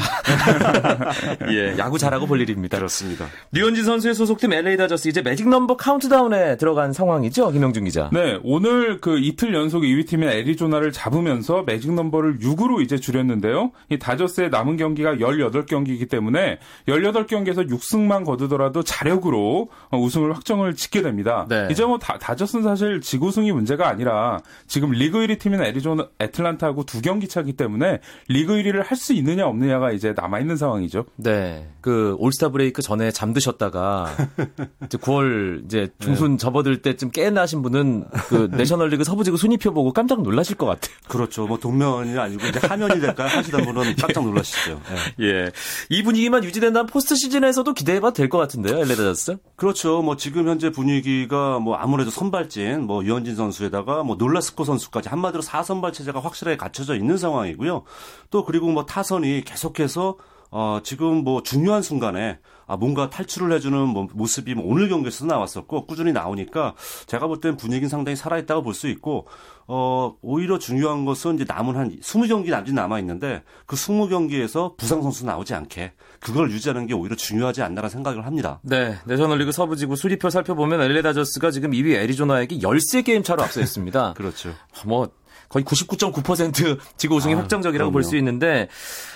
예, 1.50 1.78
야구 1.78 1.98
잘하고 1.98 2.28
볼 2.28 2.42
일입니다. 2.42 2.78
그렇습니다. 2.78 3.26
류현진 3.54 3.86
선수의 3.86 4.14
소속팀 4.14 4.52
LA 4.52 4.76
다저스 4.78 5.08
이제 5.08 5.22
매직 5.22 5.48
넘버 5.48 5.78
카운트다운에 5.78 6.58
들어간 6.58 6.92
상황이죠, 6.92 7.52
김영준 7.52 7.86
기자. 7.86 8.10
네, 8.12 8.40
오늘 8.44 9.00
그 9.00 9.18
이틀 9.18 9.54
연속 9.54 9.84
2위 9.84 10.06
팀인 10.08 10.28
애리조나를 10.30 10.92
잡으면서 10.92 11.64
매직 11.66 11.94
넘버를 11.94 12.40
6으로 12.40 12.82
이제 12.84 12.98
줄였는데요. 12.98 13.72
이 13.90 13.98
다저스의 13.98 14.50
남은 14.50 14.76
경기가 14.78 15.16
18경기이기 15.16 16.10
때문에 16.10 16.60
18경기에서 16.88 17.70
6승만 17.70 18.26
거두더라도 18.26 18.84
자력으로 18.84 19.70
어, 19.90 19.98
우승을 19.98 20.36
확정을 20.36 20.76
짓게 20.76 21.02
됩니다. 21.02 21.37
네. 21.48 21.68
이제 21.72 21.86
뭐 21.86 21.98
다, 21.98 22.18
다저스는 22.18 22.64
사실 22.64 23.02
지구승이 23.02 23.52
문제가 23.52 23.88
아니라 23.88 24.40
지금 24.68 24.92
리그 24.92 25.20
1위 25.20 25.40
팀인 25.40 25.62
애리조나 25.62 26.08
애틀란타하고 26.20 26.86
두 26.86 27.02
경기 27.02 27.28
차기 27.28 27.54
때문에 27.54 28.00
리그 28.28 28.54
1위를 28.54 28.84
할 28.86 28.98
수 28.98 29.14
있느냐 29.14 29.46
없느냐가 29.46 29.92
이제 29.92 30.14
남아 30.18 30.40
있는 30.40 30.58
상황이죠. 30.58 31.06
네, 31.18 31.68
그 31.82 32.16
올스타 32.18 32.50
브레이크 32.50 32.82
전에 32.82 33.12
잠드셨다가 33.12 34.08
이제 34.86 34.98
9월 34.98 35.66
이제 35.66 35.90
중순 36.00 36.38
접어들 36.40 36.82
때쯤 36.82 37.12
깨어나신 37.12 37.62
분은 37.62 38.06
그 38.28 38.50
내셔널리그 38.58 39.04
서부지구 39.04 39.38
순위표 39.38 39.72
보고 39.74 39.94
깜짝 39.94 40.24
놀라실 40.24 40.56
것 40.58 40.66
같아요. 40.66 40.96
그렇죠. 41.08 41.46
뭐 41.46 41.60
동면이 41.60 42.18
아니고 42.18 42.48
이제 42.48 42.60
하면이 42.68 43.00
될까 43.00 43.28
하시던 43.28 43.66
분은 43.66 43.96
깜짝 44.02 44.24
놀라시죠. 44.24 44.82
예. 45.20 45.26
예, 45.28 45.52
이 45.90 46.02
분위기만 46.02 46.44
유지된다면 46.44 46.88
포스트 46.88 47.16
시즌에서도 47.16 47.72
기대해봐도 47.74 48.14
될 48.14 48.28
것 48.30 48.38
같은데요, 48.40 48.78
LA 48.80 48.96
다저스. 48.96 49.38
그렇죠. 49.56 50.02
뭐 50.02 50.18
지금 50.18 50.48
현재 50.48 50.70
분위기 50.72 51.27
가 51.28 51.60
뭐 51.60 51.76
아무래도 51.76 52.10
선발진 52.12 52.84
뭐 52.84 53.04
유현진 53.04 53.36
선수에다가 53.36 54.04
뭐 54.04 54.16
놀라스코 54.16 54.64
선수까지 54.64 55.10
한마디로 55.10 55.42
4선발 55.44 55.94
체제가 55.94 56.20
확실하게 56.20 56.58
갖춰져 56.58 56.96
있는 56.96 57.18
상황이고요. 57.18 57.84
또 58.30 58.46
그리고 58.46 58.68
뭐 58.68 58.86
타선이 58.86 59.44
계속해서 59.46 60.18
어 60.50 60.80
지금 60.84 61.24
뭐 61.24 61.44
중요한 61.44 61.82
순간에 61.82 62.40
아 62.68 62.76
뭔가 62.78 63.10
탈출을 63.10 63.52
해주는 63.54 63.78
뭐 63.88 64.08
모습이 64.14 64.56
뭐 64.56 64.66
오늘 64.68 64.90
경기에서도 64.90 65.26
나왔었고 65.26 65.86
꾸준히 65.86 66.12
나오니까 66.12 66.76
제가 67.06 67.28
볼땐 67.28 67.58
분위기는 67.58 67.90
상당히 67.90 68.16
살아있다고 68.16 68.62
볼 68.64 68.74
수 68.78 68.88
있고 68.90 69.26
어 69.68 70.16
오히려 70.22 70.60
중요한 70.60 71.04
것은 71.04 71.36
이제 71.36 71.46
남은 71.48 71.76
한 71.76 72.00
20경기 72.00 72.52
남짓 72.52 72.74
남아 72.74 73.00
있는데 73.00 73.44
그 73.66 73.76
20경기에서 73.76 74.78
부상 74.78 75.02
선수 75.02 75.26
나오지 75.26 75.54
않게 75.56 75.94
그걸 76.22 76.52
유지하는 76.52 76.88
게 76.88 76.94
오히려 76.94 77.16
중요하지 77.16 77.62
않나라는 77.64 77.90
생각을 77.90 78.26
합니다. 78.26 78.60
네, 78.64 78.96
내셔널리그 79.06 79.52
서부지구 79.52 79.96
수리표 79.96 80.30
살펴보면 80.30 80.82
LA 80.82 81.02
다저스가 81.02 81.52
지금 81.52 81.72
2위 81.72 81.96
애리조나에게 81.96 82.60
13게임 82.60 83.24
차로 83.26 83.44
앞서 83.44 83.60
있습니다. 83.60 84.14
그렇죠. 84.18 84.54
뭐 84.86 85.10
거의 85.50 85.64
99.9% 85.64 86.78
지구 86.98 87.16
우승이 87.16 87.36
아, 87.36 87.38
확정적이라고 87.38 87.92
볼 87.92 88.04
수. 88.04 88.18
있는데 88.18 88.68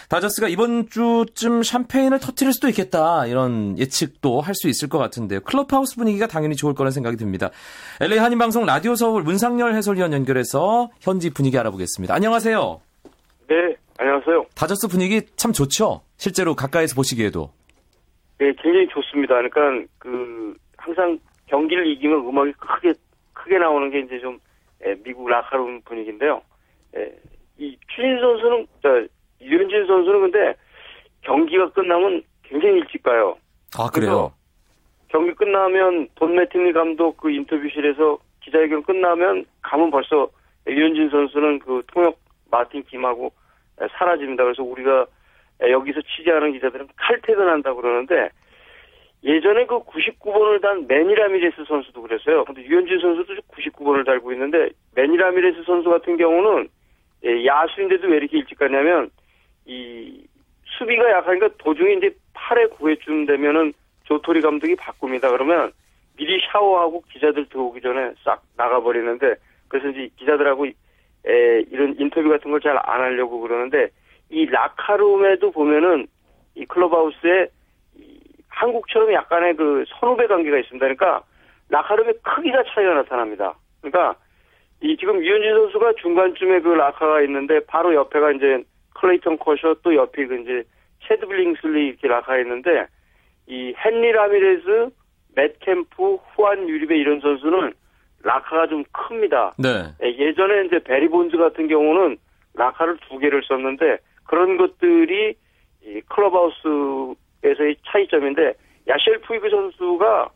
다저스가 0.09 0.47
이번 0.47 0.89
주쯤 0.89 1.63
샴페인을 1.63 2.19
터트릴 2.19 2.53
수도 2.53 2.67
있겠다 2.69 3.25
이런 3.25 3.77
예측도 3.77 4.41
할 4.41 4.53
수 4.55 4.67
있을 4.67 4.89
것 4.89 4.97
같은데요. 4.97 5.39
클럽하우스 5.41 5.95
분위기가 5.95 6.27
당연히 6.27 6.55
좋을 6.55 6.73
거라는 6.75 6.91
생각이 6.91 7.17
듭니다. 7.17 7.49
LA 7.99 8.19
한인방송 8.19 8.65
라디오 8.65 8.95
서울 8.95 9.23
문상열 9.23 9.73
해설위원 9.73 10.13
연결해서 10.13 10.89
현지 10.99 11.29
분위기 11.31 11.57
알아보겠습니다. 11.57 12.13
안녕하세요. 12.13 12.81
네, 13.49 13.55
안녕하세요. 13.97 14.45
다저스 14.55 14.87
분위기 14.87 15.21
참 15.35 15.51
좋죠? 15.53 16.01
실제로 16.17 16.53
가까이서 16.55 16.95
보시기에도. 16.95 17.51
네, 18.39 18.51
굉장히 18.61 18.87
좋습니다. 18.89 19.35
그러니까 19.35 19.87
그 19.97 20.55
항상 20.77 21.17
경기를 21.47 21.87
이기면 21.93 22.27
음악이 22.27 22.51
크게 22.53 22.93
크게 23.33 23.57
나오는 23.57 23.89
게 23.89 23.99
이제 24.01 24.19
좀 24.19 24.33
예, 24.33 24.39
미국 25.03 25.27
라카룸 25.27 25.81
분위기인데요. 25.81 26.41
예, 26.95 27.13
이 27.57 27.77
추진 27.87 28.19
선수는 28.19 28.67
저 28.81 29.05
유현진 29.41 29.87
선수는 29.87 30.21
근데 30.21 30.55
경기가 31.21 31.69
끝나면 31.71 32.23
굉장히 32.43 32.79
일찍 32.79 33.03
가요. 33.03 33.37
아 33.77 33.89
그래요? 33.89 34.33
경기 35.09 35.33
끝나면 35.33 36.07
돈 36.15 36.35
매팅리 36.35 36.73
감독 36.73 37.17
그 37.17 37.29
인터뷰실에서 37.31 38.17
기자회견 38.41 38.83
끝나면 38.83 39.45
가면 39.61 39.91
벌써 39.91 40.29
유현진 40.67 41.09
선수는 41.09 41.59
그 41.59 41.83
통역 41.87 42.17
마틴 42.49 42.83
김하고 42.83 43.31
사라집니다. 43.97 44.43
그래서 44.43 44.63
우리가 44.63 45.05
여기서 45.61 46.01
취재하는 46.01 46.53
기자들은 46.53 46.87
칼퇴근한다 46.95 47.73
고 47.73 47.81
그러는데 47.81 48.29
예전에 49.23 49.65
그 49.65 49.79
99번을 49.83 50.61
단 50.61 50.87
매니라미레스 50.87 51.65
선수도 51.67 52.01
그랬어요. 52.01 52.43
근데 52.45 52.63
유현진 52.63 52.99
선수도 52.99 53.35
99번을 53.51 54.05
달고 54.05 54.31
있는데 54.33 54.69
라미레스 54.95 55.63
선수 55.63 55.89
같은 55.89 56.17
경우는 56.17 56.69
예, 57.23 57.45
야수인데도 57.45 58.07
왜 58.07 58.17
이렇게 58.17 58.39
일찍 58.39 58.57
갔냐면 58.57 59.11
이 59.65 60.25
수비가 60.65 61.09
약하니까 61.11 61.49
도중에 61.59 61.93
이제 61.93 62.15
8회 62.33 62.71
9회쯤 62.77 63.27
되면은 63.27 63.73
조토리 64.05 64.41
감독이 64.41 64.75
바꿉니다. 64.75 65.29
그러면 65.29 65.71
미리 66.17 66.41
샤워하고 66.51 67.03
기자들 67.11 67.45
들어오기 67.49 67.81
전에 67.81 68.13
싹 68.23 68.41
나가버리는데 68.57 69.35
그래서 69.67 69.89
이제 69.89 70.09
기자들하고 70.17 70.65
에, 70.65 70.71
이런 71.69 71.95
인터뷰 71.99 72.27
같은 72.29 72.49
걸 72.49 72.59
잘 72.59 72.75
안 72.83 73.01
하려고 73.01 73.39
그러는데 73.41 73.89
이 74.31 74.45
라커룸에도 74.47 75.51
보면은 75.51 76.07
이 76.55 76.65
클럽하우스에 76.65 77.43
이 77.43 77.49
한국처럼 78.51 79.11
약간의 79.13 79.55
그 79.55 79.83
선후배 79.87 80.27
관계가 80.27 80.57
있습니다. 80.59 80.85
그러니까 80.85 81.23
라커룸의 81.69 82.15
크기가 82.21 82.63
차이가 82.73 82.93
나타납니다. 82.93 83.55
그러니까 83.81 84.15
이 84.81 84.95
지금 84.97 85.23
류현진 85.23 85.51
선수가 85.51 85.93
중간쯤에 86.01 86.61
그 86.61 86.69
라커가 86.69 87.21
있는데 87.21 87.59
바로 87.65 87.93
옆에가 87.95 88.31
이제 88.31 88.63
클레이튼 88.95 89.37
커쇼 89.39 89.75
또 89.83 89.95
옆에 89.95 90.25
그 90.25 90.39
이제 90.41 90.63
채드 91.07 91.25
빌링슬리 91.25 91.87
이렇게 91.87 92.07
라커가 92.07 92.39
있는데 92.39 92.87
이 93.47 93.73
핸리 93.83 94.11
라미레스, 94.11 94.89
맷 95.35 95.59
캠프, 95.59 96.15
후안 96.35 96.67
유리베 96.67 96.97
이런 96.97 97.19
선수는 97.21 97.73
라커가 98.23 98.67
좀 98.67 98.83
큽니다. 98.91 99.53
네. 99.57 99.85
예, 100.03 100.07
예전에 100.27 100.65
이제 100.65 100.79
배리 100.79 101.07
본즈 101.07 101.37
같은 101.37 101.67
경우는 101.67 102.17
라커를 102.53 102.97
두 103.07 103.17
개를 103.17 103.41
썼는데 103.43 103.97
그런 104.25 104.57
것들이 104.57 105.35
이 105.83 106.01
클럽하우스 106.09 107.15
에서의 107.43 107.75
차이점인데 107.87 108.53
야시엘 108.87 109.21
푸이그 109.21 109.49
선수가 109.49 110.29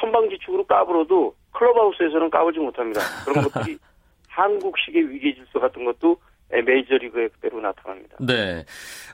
천방지축으로 0.00 0.64
까불어도 0.66 1.34
클럽하우스에서는 1.52 2.30
까불지 2.30 2.58
못합니다. 2.60 3.00
그런 3.24 3.44
것들이 3.44 3.78
한국식의 4.28 5.10
위계 5.10 5.34
질서 5.34 5.60
같은 5.60 5.84
것도 5.84 6.18
메이저리그에 6.50 7.28
그대로 7.28 7.60
나타납니다. 7.60 8.16
네. 8.20 8.64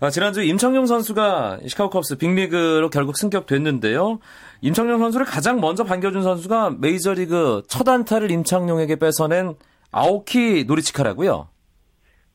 아, 0.00 0.11
지난주 0.11 0.43
임창용 0.43 0.87
선수가 0.87 1.61
시카고 1.67 1.91
컵스 1.91 2.19
빅리그로 2.19 2.91
결국 2.91 3.17
승격됐는데요. 3.17 4.19
임창용 4.61 4.99
선수를 4.99 5.25
가장 5.25 5.61
먼저 5.61 5.85
반겨준 5.85 6.23
선수가 6.23 6.76
메이저리그 6.81 7.62
첫 7.69 7.88
안타를 7.88 8.31
임창용에게 8.31 8.97
뺏어낸 8.97 9.55
아오키 9.93 10.64
노리치카라고요. 10.67 11.49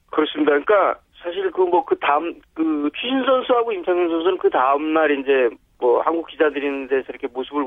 그렇습니다. 0.10 0.52
그러니까 0.52 1.00
사실 1.22 1.50
그 1.52 1.64
뭐 1.64 1.84
그 1.86 1.98
다음 2.00 2.40
그 2.54 2.90
추신 2.96 3.24
선수하고 3.26 3.72
임창용 3.72 4.10
선수는 4.10 4.38
그 4.38 4.50
다음 4.50 4.94
날 4.94 5.12
이제 5.12 5.50
뭐 5.80 6.02
한국 6.02 6.28
기자들이 6.28 6.66
있는 6.66 6.88
데서 6.88 7.06
이렇게 7.10 7.28
모습을 7.28 7.64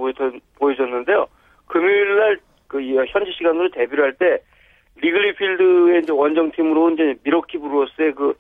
보여줬는데요. 0.59 1.26
금요일 1.66 2.16
날그 2.16 3.07
현지 3.09 3.33
시간으로 3.33 3.71
데뷔를 3.71 4.04
할 4.04 4.14
때 4.14 4.38
리글리 4.97 5.35
필드의 5.37 6.02
이제 6.02 6.12
원정팀으로 6.12 6.90
이제 6.90 7.16
밀워키 7.22 7.58
브루어스의 7.59 8.12
그 8.14 8.35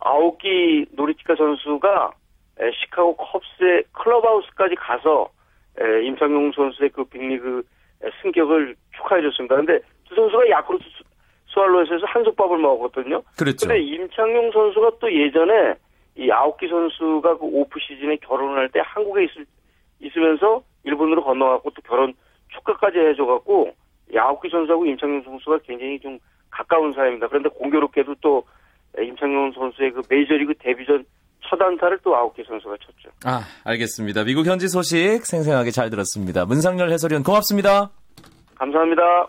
아오키 0.00 0.86
노리치카 0.92 1.36
선수가 1.36 2.10
시카고 2.74 3.16
컵스의 3.16 3.84
클럽하우스까지 3.92 4.74
가서 4.74 5.30
임창용 6.04 6.52
선수의 6.52 6.90
그 6.90 7.04
빅리그 7.04 7.62
승격을 8.20 8.74
축하해줬습니다. 8.96 9.56
근데 9.56 9.80
두 10.08 10.14
선수가 10.14 10.50
야쿠르트 10.50 10.84
스왈로스에서 11.52 12.06
한솥밥을 12.06 12.58
먹었거든요. 12.58 13.22
그렇죠. 13.36 13.66
근데 13.68 13.80
임창용 13.82 14.50
선수가 14.52 14.92
또 15.00 15.12
예전에 15.12 15.74
이 16.16 16.30
아오키 16.30 16.68
선수가 16.68 17.38
그 17.38 17.44
오프 17.44 17.78
시즌에 17.80 18.16
결혼을 18.16 18.58
할 18.58 18.68
때 18.70 18.80
한국에 18.84 19.24
있을, 19.24 19.46
있으면서 20.00 20.62
일본으로 20.84 21.24
건너갔고 21.24 21.70
또 21.70 21.82
결혼 21.82 22.14
축하까지 22.54 22.98
해줘갖고 22.98 23.72
아오키 24.16 24.48
선수하고 24.50 24.84
임창용 24.86 25.22
선수가 25.22 25.58
굉장히 25.66 25.98
좀 26.00 26.18
가까운 26.50 26.92
사이입니다. 26.92 27.28
그런데 27.28 27.48
공교롭게도 27.48 28.16
또 28.20 28.44
임창용 28.98 29.52
선수의 29.52 29.92
그 29.92 30.02
메이저리그 30.08 30.54
데뷔전 30.58 31.04
첫 31.48 31.60
안타를 31.60 31.98
또 32.02 32.14
아오키 32.14 32.42
선수가 32.44 32.76
쳤죠. 32.76 33.08
아, 33.24 33.42
알겠습니다. 33.64 34.24
미국 34.24 34.46
현지 34.46 34.68
소식 34.68 35.24
생생하게 35.24 35.70
잘 35.70 35.88
들었습니다. 35.90 36.44
문상열 36.44 36.90
해설위원 36.90 37.22
고맙습니다. 37.22 37.90
감사합니다. 38.56 39.28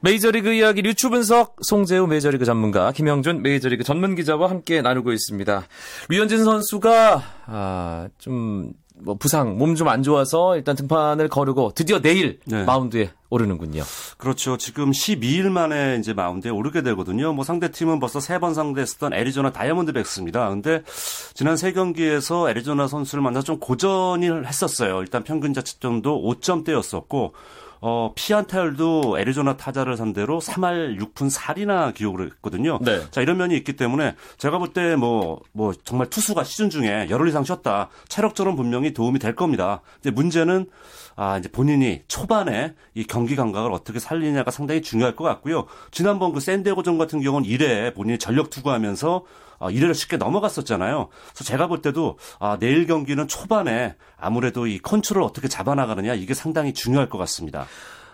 메이저리그 0.00 0.52
이야기 0.52 0.82
류추 0.82 1.10
분석 1.10 1.56
송재우 1.62 2.06
메이저리그 2.06 2.44
전문가 2.44 2.92
김영준 2.92 3.42
메이저리그 3.42 3.82
전문 3.84 4.14
기자와 4.14 4.48
함께 4.48 4.80
나누고 4.80 5.12
있습니다. 5.12 5.66
류현진 6.08 6.44
선수가 6.44 7.22
아, 7.46 8.08
좀 8.18 8.72
뭐 9.00 9.14
부상 9.14 9.56
몸 9.58 9.74
좀 9.74 9.88
안 9.88 10.02
좋아서 10.02 10.56
일단 10.56 10.74
등판을 10.74 11.28
거르고 11.28 11.72
드디어 11.74 12.00
내일 12.00 12.40
네. 12.46 12.64
마운드에 12.64 13.10
오르는군요. 13.30 13.84
그렇죠. 14.16 14.56
지금 14.56 14.90
12일 14.90 15.50
만에 15.50 15.98
이제 16.00 16.12
마운드에 16.12 16.50
오르게 16.50 16.82
되거든요. 16.82 17.32
뭐 17.32 17.44
상대 17.44 17.70
팀은 17.70 18.00
벌써 18.00 18.18
세 18.20 18.38
번 18.38 18.54
상대했었던 18.54 19.12
애리조나 19.12 19.52
다이아몬드백스입니다. 19.52 20.48
근데 20.48 20.82
지난 21.34 21.56
세 21.56 21.72
경기에서 21.72 22.50
애리조나 22.50 22.88
선수를 22.88 23.22
만나 23.22 23.40
좀 23.42 23.58
고전을 23.58 24.46
했었어요. 24.46 25.00
일단 25.00 25.22
평균 25.24 25.54
자책점도 25.54 26.22
5점대였었고 26.22 27.32
어, 27.80 28.12
피안타율도 28.14 29.18
애리조나 29.18 29.56
타자를 29.56 29.96
상대로 29.96 30.40
3할 30.40 30.98
6푼 31.00 31.30
4리나 31.30 31.94
기록을 31.94 32.26
했거든요. 32.26 32.78
네. 32.82 33.00
자, 33.10 33.20
이런 33.20 33.36
면이 33.38 33.56
있기 33.56 33.74
때문에 33.74 34.14
제가 34.36 34.58
볼 34.58 34.68
때 34.72 34.96
뭐, 34.96 35.40
뭐, 35.52 35.72
정말 35.84 36.08
투수가 36.10 36.44
시즌 36.44 36.68
중에 36.70 37.08
열흘 37.10 37.28
이상 37.28 37.42
쉬었다. 37.44 37.88
체력적으로 38.08 38.54
분명히 38.56 38.92
도움이 38.92 39.18
될 39.18 39.34
겁니다. 39.34 39.80
이제 40.00 40.10
문제는 40.10 40.66
아, 41.16 41.36
이제 41.38 41.48
본인이 41.48 42.02
초반에 42.06 42.74
이 42.94 43.02
경기 43.04 43.34
감각을 43.34 43.72
어떻게 43.72 43.98
살리냐가 43.98 44.52
상당히 44.52 44.82
중요할 44.82 45.16
것 45.16 45.24
같고요. 45.24 45.66
지난번 45.90 46.32
그 46.32 46.38
샌디에고전 46.38 46.96
같은 46.96 47.20
경우는 47.22 47.48
1회 47.48 47.94
본인이 47.94 48.18
전력 48.18 48.50
투구하면서 48.50 49.24
아, 49.60 49.70
1회를 49.70 49.94
쉽게 49.94 50.16
넘어갔었잖아요. 50.16 51.08
그래서 51.30 51.44
제가 51.44 51.66
볼 51.66 51.82
때도 51.82 52.18
아, 52.38 52.56
내일 52.60 52.86
경기는 52.86 53.26
초반에 53.26 53.96
아무래도 54.16 54.68
이 54.68 54.78
컨트롤을 54.78 55.26
어떻게 55.26 55.48
잡아나가느냐 55.48 56.14
이게 56.14 56.34
상당히 56.34 56.72
중요할 56.72 57.08
것 57.08 57.18
같습니다. 57.18 57.66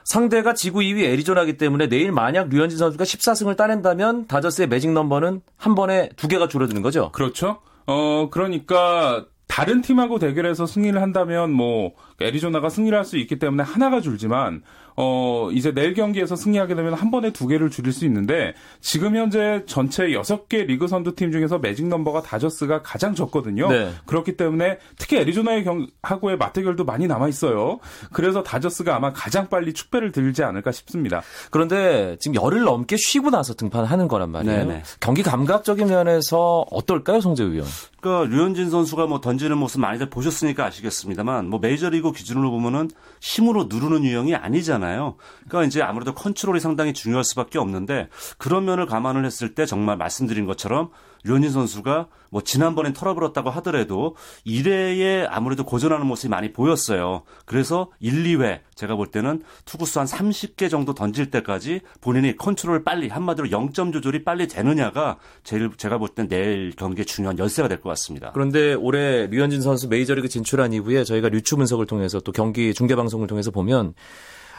상대가 0.05 0.53
지구 0.53 0.81
2위 0.81 1.05
애리조나기 1.05 1.57
때문에 1.57 1.88
내일 1.88 2.12
만약 2.12 2.49
류현진 2.51 2.79
선수가 2.79 3.05
14승을 3.05 3.57
따낸다면 3.57 4.27
다저스의 4.27 4.69
매직 4.69 4.93
넘버는 4.93 5.40
한 5.57 5.75
번에 5.75 6.11
두 6.17 6.29
개가 6.29 6.49
줄어드는 6.49 6.83
거죠. 6.83 7.11
그렇죠. 7.12 7.61
어, 7.87 8.29
그러니까 8.31 9.25
다른 9.47 9.83
팀하고 9.83 10.19
대결해서 10.19 10.67
승리를 10.67 11.01
한다면 11.01 11.53
뭐 11.53 11.93
애리조나가 12.21 12.69
승리를 12.69 12.97
할 12.97 13.05
수 13.05 13.17
있기 13.19 13.38
때문에 13.38 13.62
하나가 13.62 14.01
줄지만 14.01 14.62
어 14.96 15.48
이제 15.52 15.72
내일 15.72 15.94
경기에서 15.94 16.37
승리하게 16.37 16.74
되면 16.74 16.94
한 16.94 17.11
번에 17.11 17.33
두 17.33 17.46
개를 17.46 17.70
줄일 17.70 17.92
수 17.92 18.04
있는데 18.04 18.54
지금 18.80 19.16
현재 19.16 19.62
전체 19.66 20.09
6개 20.09 20.66
리그 20.66 20.87
선두 20.87 21.14
팀 21.14 21.33
중에서 21.33 21.59
매직 21.59 21.87
넘버가 21.88 22.22
다저스가 22.22 22.83
가장 22.83 23.14
적거든요. 23.14 23.68
네. 23.68 23.90
그렇기 24.07 24.37
때문에 24.37 24.78
특히 24.98 25.16
애리조나의 25.18 25.64
경 25.64 25.87
하고의 26.02 26.37
맞대결도 26.37 26.85
많이 26.85 27.07
남아 27.07 27.28
있어요. 27.28 27.80
그래서 28.12 28.42
다저스가 28.42 28.94
아마 28.94 29.12
가장 29.12 29.48
빨리 29.48 29.72
축배를 29.72 30.12
들지 30.12 30.44
않을까 30.44 30.70
싶습니다. 30.72 31.22
그런데 31.50 32.16
지금 32.20 32.37
열흘 32.37 32.62
넘게 32.62 32.96
쉬고 32.96 33.30
나서 33.30 33.54
등판하는 33.54 34.09
거란 34.09 34.30
말이에요. 34.30 34.66
네네. 34.66 34.83
경기 35.00 35.22
감각적인 35.22 35.88
면에서 35.88 36.64
어떨까요, 36.70 37.20
송재우 37.20 37.52
위원? 37.52 37.66
그러니까 38.05 38.37
류현진 38.37 38.69
선수가 38.69 39.07
뭐 39.07 39.23
던지는 39.23 39.57
모습 39.57 39.81
많이들 39.81 40.11
보셨으니까 40.11 40.67
아시겠습니다만 40.67 41.49
뭐 41.49 41.59
메이저리그 41.59 42.12
기준으로 42.12 42.51
보면은 42.51 42.90
힘으로 43.23 43.64
누르는 43.71 44.05
유형이 44.05 44.35
아니잖아요. 44.35 45.17
그러니까 45.49 45.64
이제 45.64 45.81
아무래도 45.81 46.12
컨트롤이 46.12 46.61
상당히 46.61 46.93
중요할 46.93 47.25
수밖에 47.25 47.59
없는데 47.59 48.11
그런 48.37 48.67
면을 48.67 48.85
감안을 48.85 49.25
했을 49.25 49.55
때 49.55 49.64
정말 49.64 49.97
말씀드린 49.97 50.45
것처럼 50.45 50.90
류현진 51.24 51.50
선수가 51.50 52.08
뭐 52.30 52.42
지난번엔 52.42 52.92
털어버렸다고 52.92 53.50
하더라도 53.50 54.16
1회에 54.46 55.26
아무래도 55.28 55.64
고전하는 55.64 56.06
모습이 56.06 56.28
많이 56.30 56.52
보였어요. 56.52 57.22
그래서 57.46 57.90
1, 58.00 58.24
2회 58.24 58.60
제가 58.74 58.96
볼 58.96 59.06
때는 59.06 59.42
투구수 59.64 60.00
한 60.00 60.06
30개 60.06 60.68
정도 60.70 60.94
던질 60.94 61.30
때까지 61.30 61.80
본인이 62.00 62.37
컨트롤 62.37 62.82
빨리 62.84 63.08
한마디로 63.08 63.48
0점 63.48 63.92
조절이 63.92 64.24
빨리 64.24 64.48
되느냐가 64.48 65.18
제일 65.44 65.70
제가 65.76 65.98
볼땐 65.98 66.28
내일 66.28 66.72
경기에 66.76 67.04
중요한 67.04 67.38
열쇠가 67.38 67.68
될 67.68 67.80
것 67.80 67.88
같습니다. 67.90 68.30
그런데 68.32 68.74
올해 68.74 69.26
류현진 69.26 69.60
선수 69.60 69.88
메이저리그 69.88 70.28
진출한 70.28 70.72
이후에 70.72 71.04
저희가 71.04 71.28
류추 71.28 71.56
분석을 71.56 71.87
통해서 71.87 72.20
또 72.20 72.32
경기 72.32 72.72
중계 72.74 72.94
방송을 72.96 73.26
통해서 73.26 73.50
보면 73.50 73.94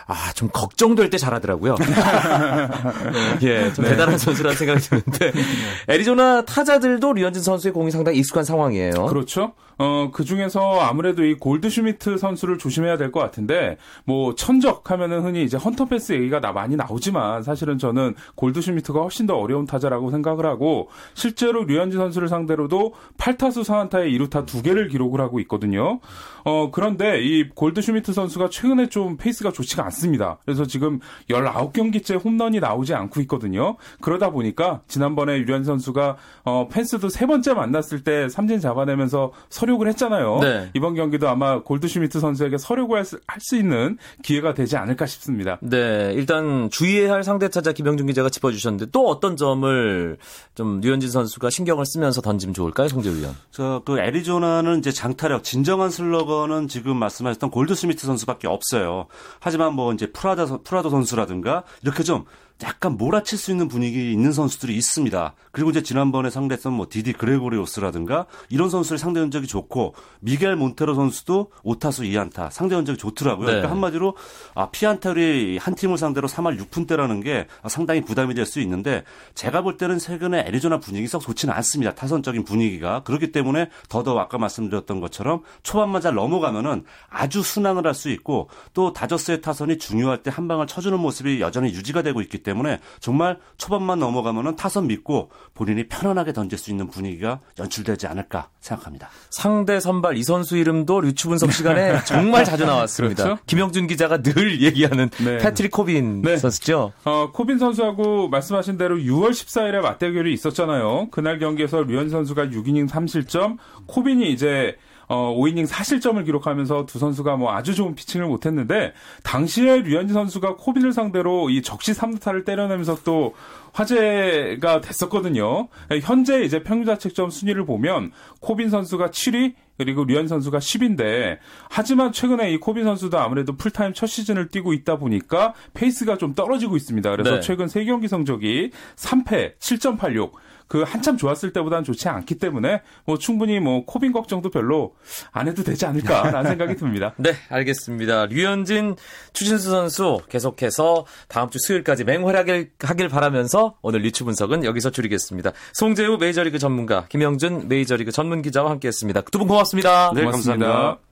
아, 0.07 0.31
좀 0.33 0.49
걱정될 0.51 1.09
때 1.09 1.17
잘하더라고요. 1.17 1.75
예, 3.41 3.73
좀 3.73 3.85
대단한 3.85 4.17
선수라는 4.17 4.55
생각이 4.55 4.81
드는데 4.81 5.31
애리조나 5.89 6.45
타자들도 6.45 7.13
류현진 7.13 7.41
선수의 7.41 7.73
공이 7.73 7.89
상당히 7.91 8.19
익숙한 8.19 8.43
상황이에요. 8.43 9.07
그렇죠. 9.07 9.53
어, 9.77 10.09
그 10.13 10.23
중에서 10.23 10.79
아무래도 10.79 11.23
이 11.25 11.33
골드슈미트 11.35 12.17
선수를 12.17 12.57
조심해야 12.57 12.97
될 12.97 13.11
것 13.11 13.19
같은데, 13.19 13.77
뭐, 14.03 14.35
천적 14.35 14.89
하면은 14.91 15.23
흔히 15.23 15.43
이제 15.43 15.57
헌터 15.57 15.85
펜스 15.85 16.13
얘기가 16.13 16.39
나, 16.39 16.51
많이 16.51 16.75
나오지만, 16.75 17.43
사실은 17.43 17.77
저는 17.77 18.15
골드슈미트가 18.35 18.99
훨씬 18.99 19.25
더 19.25 19.35
어려운 19.37 19.65
타자라고 19.65 20.11
생각을 20.11 20.45
하고, 20.45 20.89
실제로 21.13 21.63
류현진 21.63 21.99
선수를 21.99 22.27
상대로도 22.27 22.93
8타수 23.17 23.63
4안타에 23.63 24.11
2루타 24.11 24.45
2개를 24.45 24.89
기록을 24.89 25.21
하고 25.21 25.39
있거든요. 25.41 25.99
어, 26.43 26.69
그런데 26.71 27.23
이 27.23 27.49
골드슈미트 27.49 28.13
선수가 28.13 28.49
최근에 28.49 28.87
좀 28.89 29.17
페이스가 29.17 29.51
좋지가 29.51 29.83
않습니다. 29.85 30.37
그래서 30.45 30.65
지금 30.65 30.99
19경기째 31.29 32.23
홈런이 32.23 32.59
나오지 32.59 32.93
않고 32.93 33.21
있거든요. 33.21 33.77
그러다 34.01 34.31
보니까, 34.31 34.81
지난번에 34.87 35.37
류현진 35.39 35.63
선수가, 35.63 36.17
어, 36.43 36.67
펜스도 36.69 37.09
세 37.09 37.25
번째 37.25 37.53
만났을 37.53 38.03
때 38.03 38.29
삼진 38.29 38.59
잡아내면서 38.59 39.31
서력을 39.65 39.87
했잖아요. 39.87 40.39
네. 40.41 40.69
이번 40.75 40.93
경기도 40.93 41.27
아마 41.27 41.61
골드슈미트 41.61 42.19
선수에게 42.19 42.57
서력을 42.57 43.03
할수 43.27 43.57
있는 43.57 43.97
기회가 44.21 44.53
되지 44.53 44.77
않을까 44.77 45.07
싶습니다. 45.07 45.57
네, 45.61 46.11
일단 46.13 46.69
주의해야 46.69 47.13
할 47.13 47.23
상대 47.23 47.49
타자 47.49 47.71
김영준 47.71 48.05
기자가 48.07 48.29
짚어주셨는데 48.29 48.91
또 48.91 49.07
어떤 49.07 49.35
점을 49.35 50.17
좀 50.53 50.81
류현진 50.81 51.09
선수가 51.09 51.49
신경을 51.49 51.85
쓰면서 51.85 52.21
던지면 52.21 52.53
좋을까요, 52.53 52.87
송재우 52.87 53.15
위원? 53.15 53.35
저그 53.51 53.99
애리조나는 53.99 54.79
이제 54.79 54.91
장타력 54.91 55.43
진정한 55.43 55.89
슬러거는 55.89 56.67
지금 56.67 56.97
말씀하셨던 56.97 57.49
골드스미트 57.49 58.05
선수밖에 58.05 58.47
없어요. 58.47 59.07
하지만 59.39 59.73
뭐 59.73 59.93
이제 59.93 60.11
프라다 60.11 60.45
프라도 60.63 60.89
선수라든가 60.89 61.63
이렇게 61.81 62.03
좀 62.03 62.25
약간 62.63 62.95
몰아칠 62.95 63.37
수 63.37 63.51
있는 63.51 63.67
분위기 63.67 64.13
있는 64.13 64.31
선수들이 64.31 64.73
있습니다. 64.75 65.33
그리고 65.51 65.71
이제 65.71 65.83
지난번에 65.83 66.29
상대했던 66.29 66.71
뭐 66.71 66.87
디디 66.89 67.11
그레고리우스라든가 67.13 68.27
이런 68.49 68.69
선수들 68.69 68.97
상대 68.97 69.19
전적이 69.19 69.47
좋고 69.47 69.93
미겔 70.21 70.55
몬테로 70.55 70.95
선수도 70.95 71.51
5타수 71.63 72.09
2안타 72.09 72.49
상대 72.51 72.75
전적이 72.75 72.97
좋더라고요. 72.97 73.45
네. 73.47 73.51
그러니까 73.53 73.71
한마디로 73.71 74.15
아, 74.53 74.69
피안타율이 74.69 75.57
한 75.57 75.75
팀을 75.75 75.97
상대로 75.97 76.27
3할 76.27 76.57
6푼대라는 76.61 77.23
게 77.23 77.47
상당히 77.67 78.01
부담이 78.01 78.33
될 78.33 78.45
수 78.45 78.59
있는데 78.61 79.03
제가 79.33 79.63
볼 79.63 79.75
때는 79.77 79.97
최근에 79.97 80.45
애리조나 80.47 80.79
분위기 80.79 81.07
썩 81.07 81.21
좋지는 81.21 81.51
않습니다. 81.55 81.95
타선적인 81.95 82.43
분위기가 82.45 83.01
그렇기 83.03 83.31
때문에 83.31 83.69
더더 83.89 84.17
아까 84.19 84.37
말씀드렸던 84.37 84.99
것처럼 85.01 85.41
초반만 85.63 86.01
잘 86.01 86.13
넘어가면은 86.13 86.85
아주 87.09 87.41
순항을 87.41 87.87
할 87.87 87.95
수 87.95 88.09
있고 88.09 88.49
또 88.73 88.91
다저스의 88.93 89.41
타선이 89.41 89.77
중요할 89.79 90.21
때 90.21 90.29
한 90.29 90.47
방을 90.49 90.67
쳐주는 90.67 90.99
모습이 90.99 91.39
여전히 91.39 91.69
유지가 91.69 92.01
되고 92.01 92.19
있기 92.21 92.39
때문에 92.45 92.79
정말 93.01 93.39
초반만 93.57 93.99
넘어가면은 93.99 94.55
타선 94.55 94.87
믿고 94.87 95.31
본인이 95.53 95.87
편안하게 95.89 96.31
던질 96.31 96.57
수 96.57 96.71
있는 96.71 96.87
분위기가 96.87 97.41
연출되지 97.59 98.07
않을까 98.07 98.49
생각합니다. 98.61 99.09
상대 99.29 99.81
선발 99.81 100.15
이 100.15 100.23
선수 100.23 100.55
이름도 100.55 101.01
류추 101.01 101.27
분석 101.27 101.51
시간에 101.51 101.99
정말 102.05 102.45
자주 102.45 102.65
나왔습니다. 102.65 103.23
그렇죠? 103.23 103.41
김영준 103.47 103.87
기자가 103.87 104.21
늘 104.21 104.61
얘기하는 104.61 105.09
네. 105.23 105.37
패트릭 105.39 105.71
코빈 105.71 106.21
네. 106.21 106.37
선수죠. 106.37 106.93
어, 107.03 107.31
코빈 107.33 107.57
선수하고 107.57 108.29
말씀하신 108.29 108.77
대로 108.77 108.95
6월 108.95 109.31
14일에 109.31 109.81
맞대결이 109.81 110.31
있었잖아요. 110.33 111.09
그날 111.11 111.39
경기에서 111.39 111.81
류현진 111.83 112.09
선수가 112.09 112.45
6이닝 112.47 112.87
3실점, 112.89 113.57
코빈이 113.87 114.31
이제 114.31 114.77
어, 115.07 115.35
5이닝 115.35 115.67
4실점을 115.67 116.23
기록하면서 116.25 116.85
두 116.85 116.99
선수가 116.99 117.37
뭐 117.37 117.53
아주 117.53 117.75
좋은 117.75 117.95
피칭을 117.95 118.27
못했는데 118.27 118.93
당시에 119.23 119.81
류현진 119.81 120.13
선수가 120.13 120.55
코빈을 120.55 120.93
상대로 120.93 121.49
이 121.49 121.61
적시 121.61 121.93
3루타를 121.93 122.45
때려내면서 122.45 122.97
또 123.03 123.33
화제가 123.73 124.81
됐었거든요. 124.81 125.67
현재 126.01 126.43
이제 126.43 126.63
평균자책점 126.63 127.29
순위를 127.29 127.65
보면 127.65 128.11
코빈 128.39 128.69
선수가 128.69 129.07
7위 129.07 129.53
그리고 129.77 130.05
류현진 130.05 130.29
선수가 130.29 130.59
10위인데 130.59 131.37
하지만 131.69 132.13
최근에 132.13 132.51
이 132.51 132.57
코빈 132.57 132.85
선수도 132.85 133.19
아무래도 133.19 133.57
풀타임 133.57 133.93
첫 133.93 134.07
시즌을 134.07 134.47
뛰고 134.47 134.71
있다 134.71 134.97
보니까 134.97 135.53
페이스가 135.73 136.17
좀 136.17 136.33
떨어지고 136.33 136.77
있습니다. 136.77 137.09
그래서 137.11 137.31
네. 137.31 137.39
최근 137.41 137.65
3경기 137.65 138.07
성적이 138.07 138.71
3패 138.95 139.57
7.86 139.57 140.31
그 140.67 140.81
한참 140.83 141.17
좋았을 141.17 141.53
때보다는 141.53 141.83
좋지 141.83 142.09
않기 142.09 142.35
때문에 142.35 142.81
뭐 143.05 143.17
충분히 143.17 143.59
뭐 143.59 143.85
코빈 143.85 144.11
걱정도 144.11 144.49
별로 144.49 144.95
안 145.31 145.47
해도 145.47 145.63
되지 145.63 145.85
않을까라는 145.85 146.49
생각이 146.51 146.75
듭니다. 146.75 147.13
네, 147.17 147.33
알겠습니다. 147.49 148.25
류현진, 148.27 148.95
추신수 149.33 149.69
선수 149.69 150.19
계속해서 150.29 151.05
다음 151.27 151.49
주 151.49 151.59
수요일까지 151.59 152.03
맹활약을 152.03 152.71
하길 152.79 153.09
바라면서 153.09 153.75
오늘 153.81 154.01
류추 154.01 154.25
분석은 154.25 154.63
여기서 154.65 154.89
줄이겠습니다. 154.91 155.51
송재우 155.73 156.17
메이저리그 156.17 156.57
전문가, 156.59 157.05
김영준 157.09 157.67
메이저리그 157.67 158.11
전문 158.11 158.41
기자와 158.41 158.71
함께했습니다. 158.71 159.21
두 159.31 159.37
분 159.39 159.47
고맙습니다. 159.47 160.11
네, 160.15 160.21
고맙습니다. 160.23 160.65
감사합니다. 160.65 161.04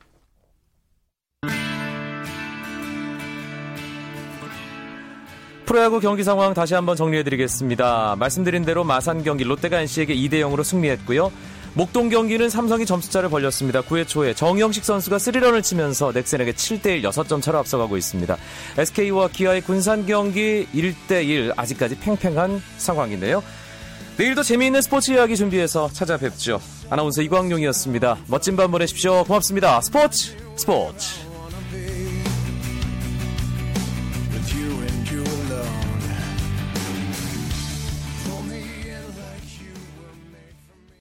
프로야구 5.65 5.99
경기 5.99 6.23
상황 6.23 6.54
다시 6.54 6.73
한번 6.73 6.95
정리해드리겠습니다. 6.95 8.17
말씀드린 8.19 8.65
대로 8.65 8.84
마산 8.84 9.23
경기 9.23 9.43
롯데가 9.43 9.80
NC에게 9.80 10.15
2대 10.15 10.34
0으로 10.34 10.63
승리했고요. 10.63 11.32
목동 11.76 12.10
경기는 12.10 12.49
삼성이 12.49 12.86
점수차를 12.86 13.30
벌렸습니다. 13.30 13.82
9회 13.82 14.08
초에 14.08 14.34
정영식 14.34 14.86
선수가 14.86 15.17
3런을 15.17 15.63
치면서 15.63 16.12
넥센에게 16.12 16.52
7대1 16.52 17.04
6점 17.04 17.41
차로 17.41 17.58
앞서가고 17.60 17.97
있습니다. 17.97 18.38
SK와 18.78 19.30
기아의 19.30 19.62
군산 19.62 20.06
경기 20.06 20.67
1대1 20.73 21.54
아직까지 21.56 21.97
팽팽한 21.99 22.62
상황인데요. 22.78 23.41
내일도 24.17 24.43
재미있는 24.43 24.82
스포츠 24.82 25.12
이야기 25.12 25.36
준비해서 25.36 25.89
찾아뵙죠. 25.91 26.62
아나운서 26.91 27.23
이광용이었습니다. 27.23 28.17
멋진 28.28 28.56
밤 28.56 28.69
보내십시오. 28.69 29.23
고맙습니다. 29.23 29.82
스포츠 29.82 30.38
스포츠 30.56 31.33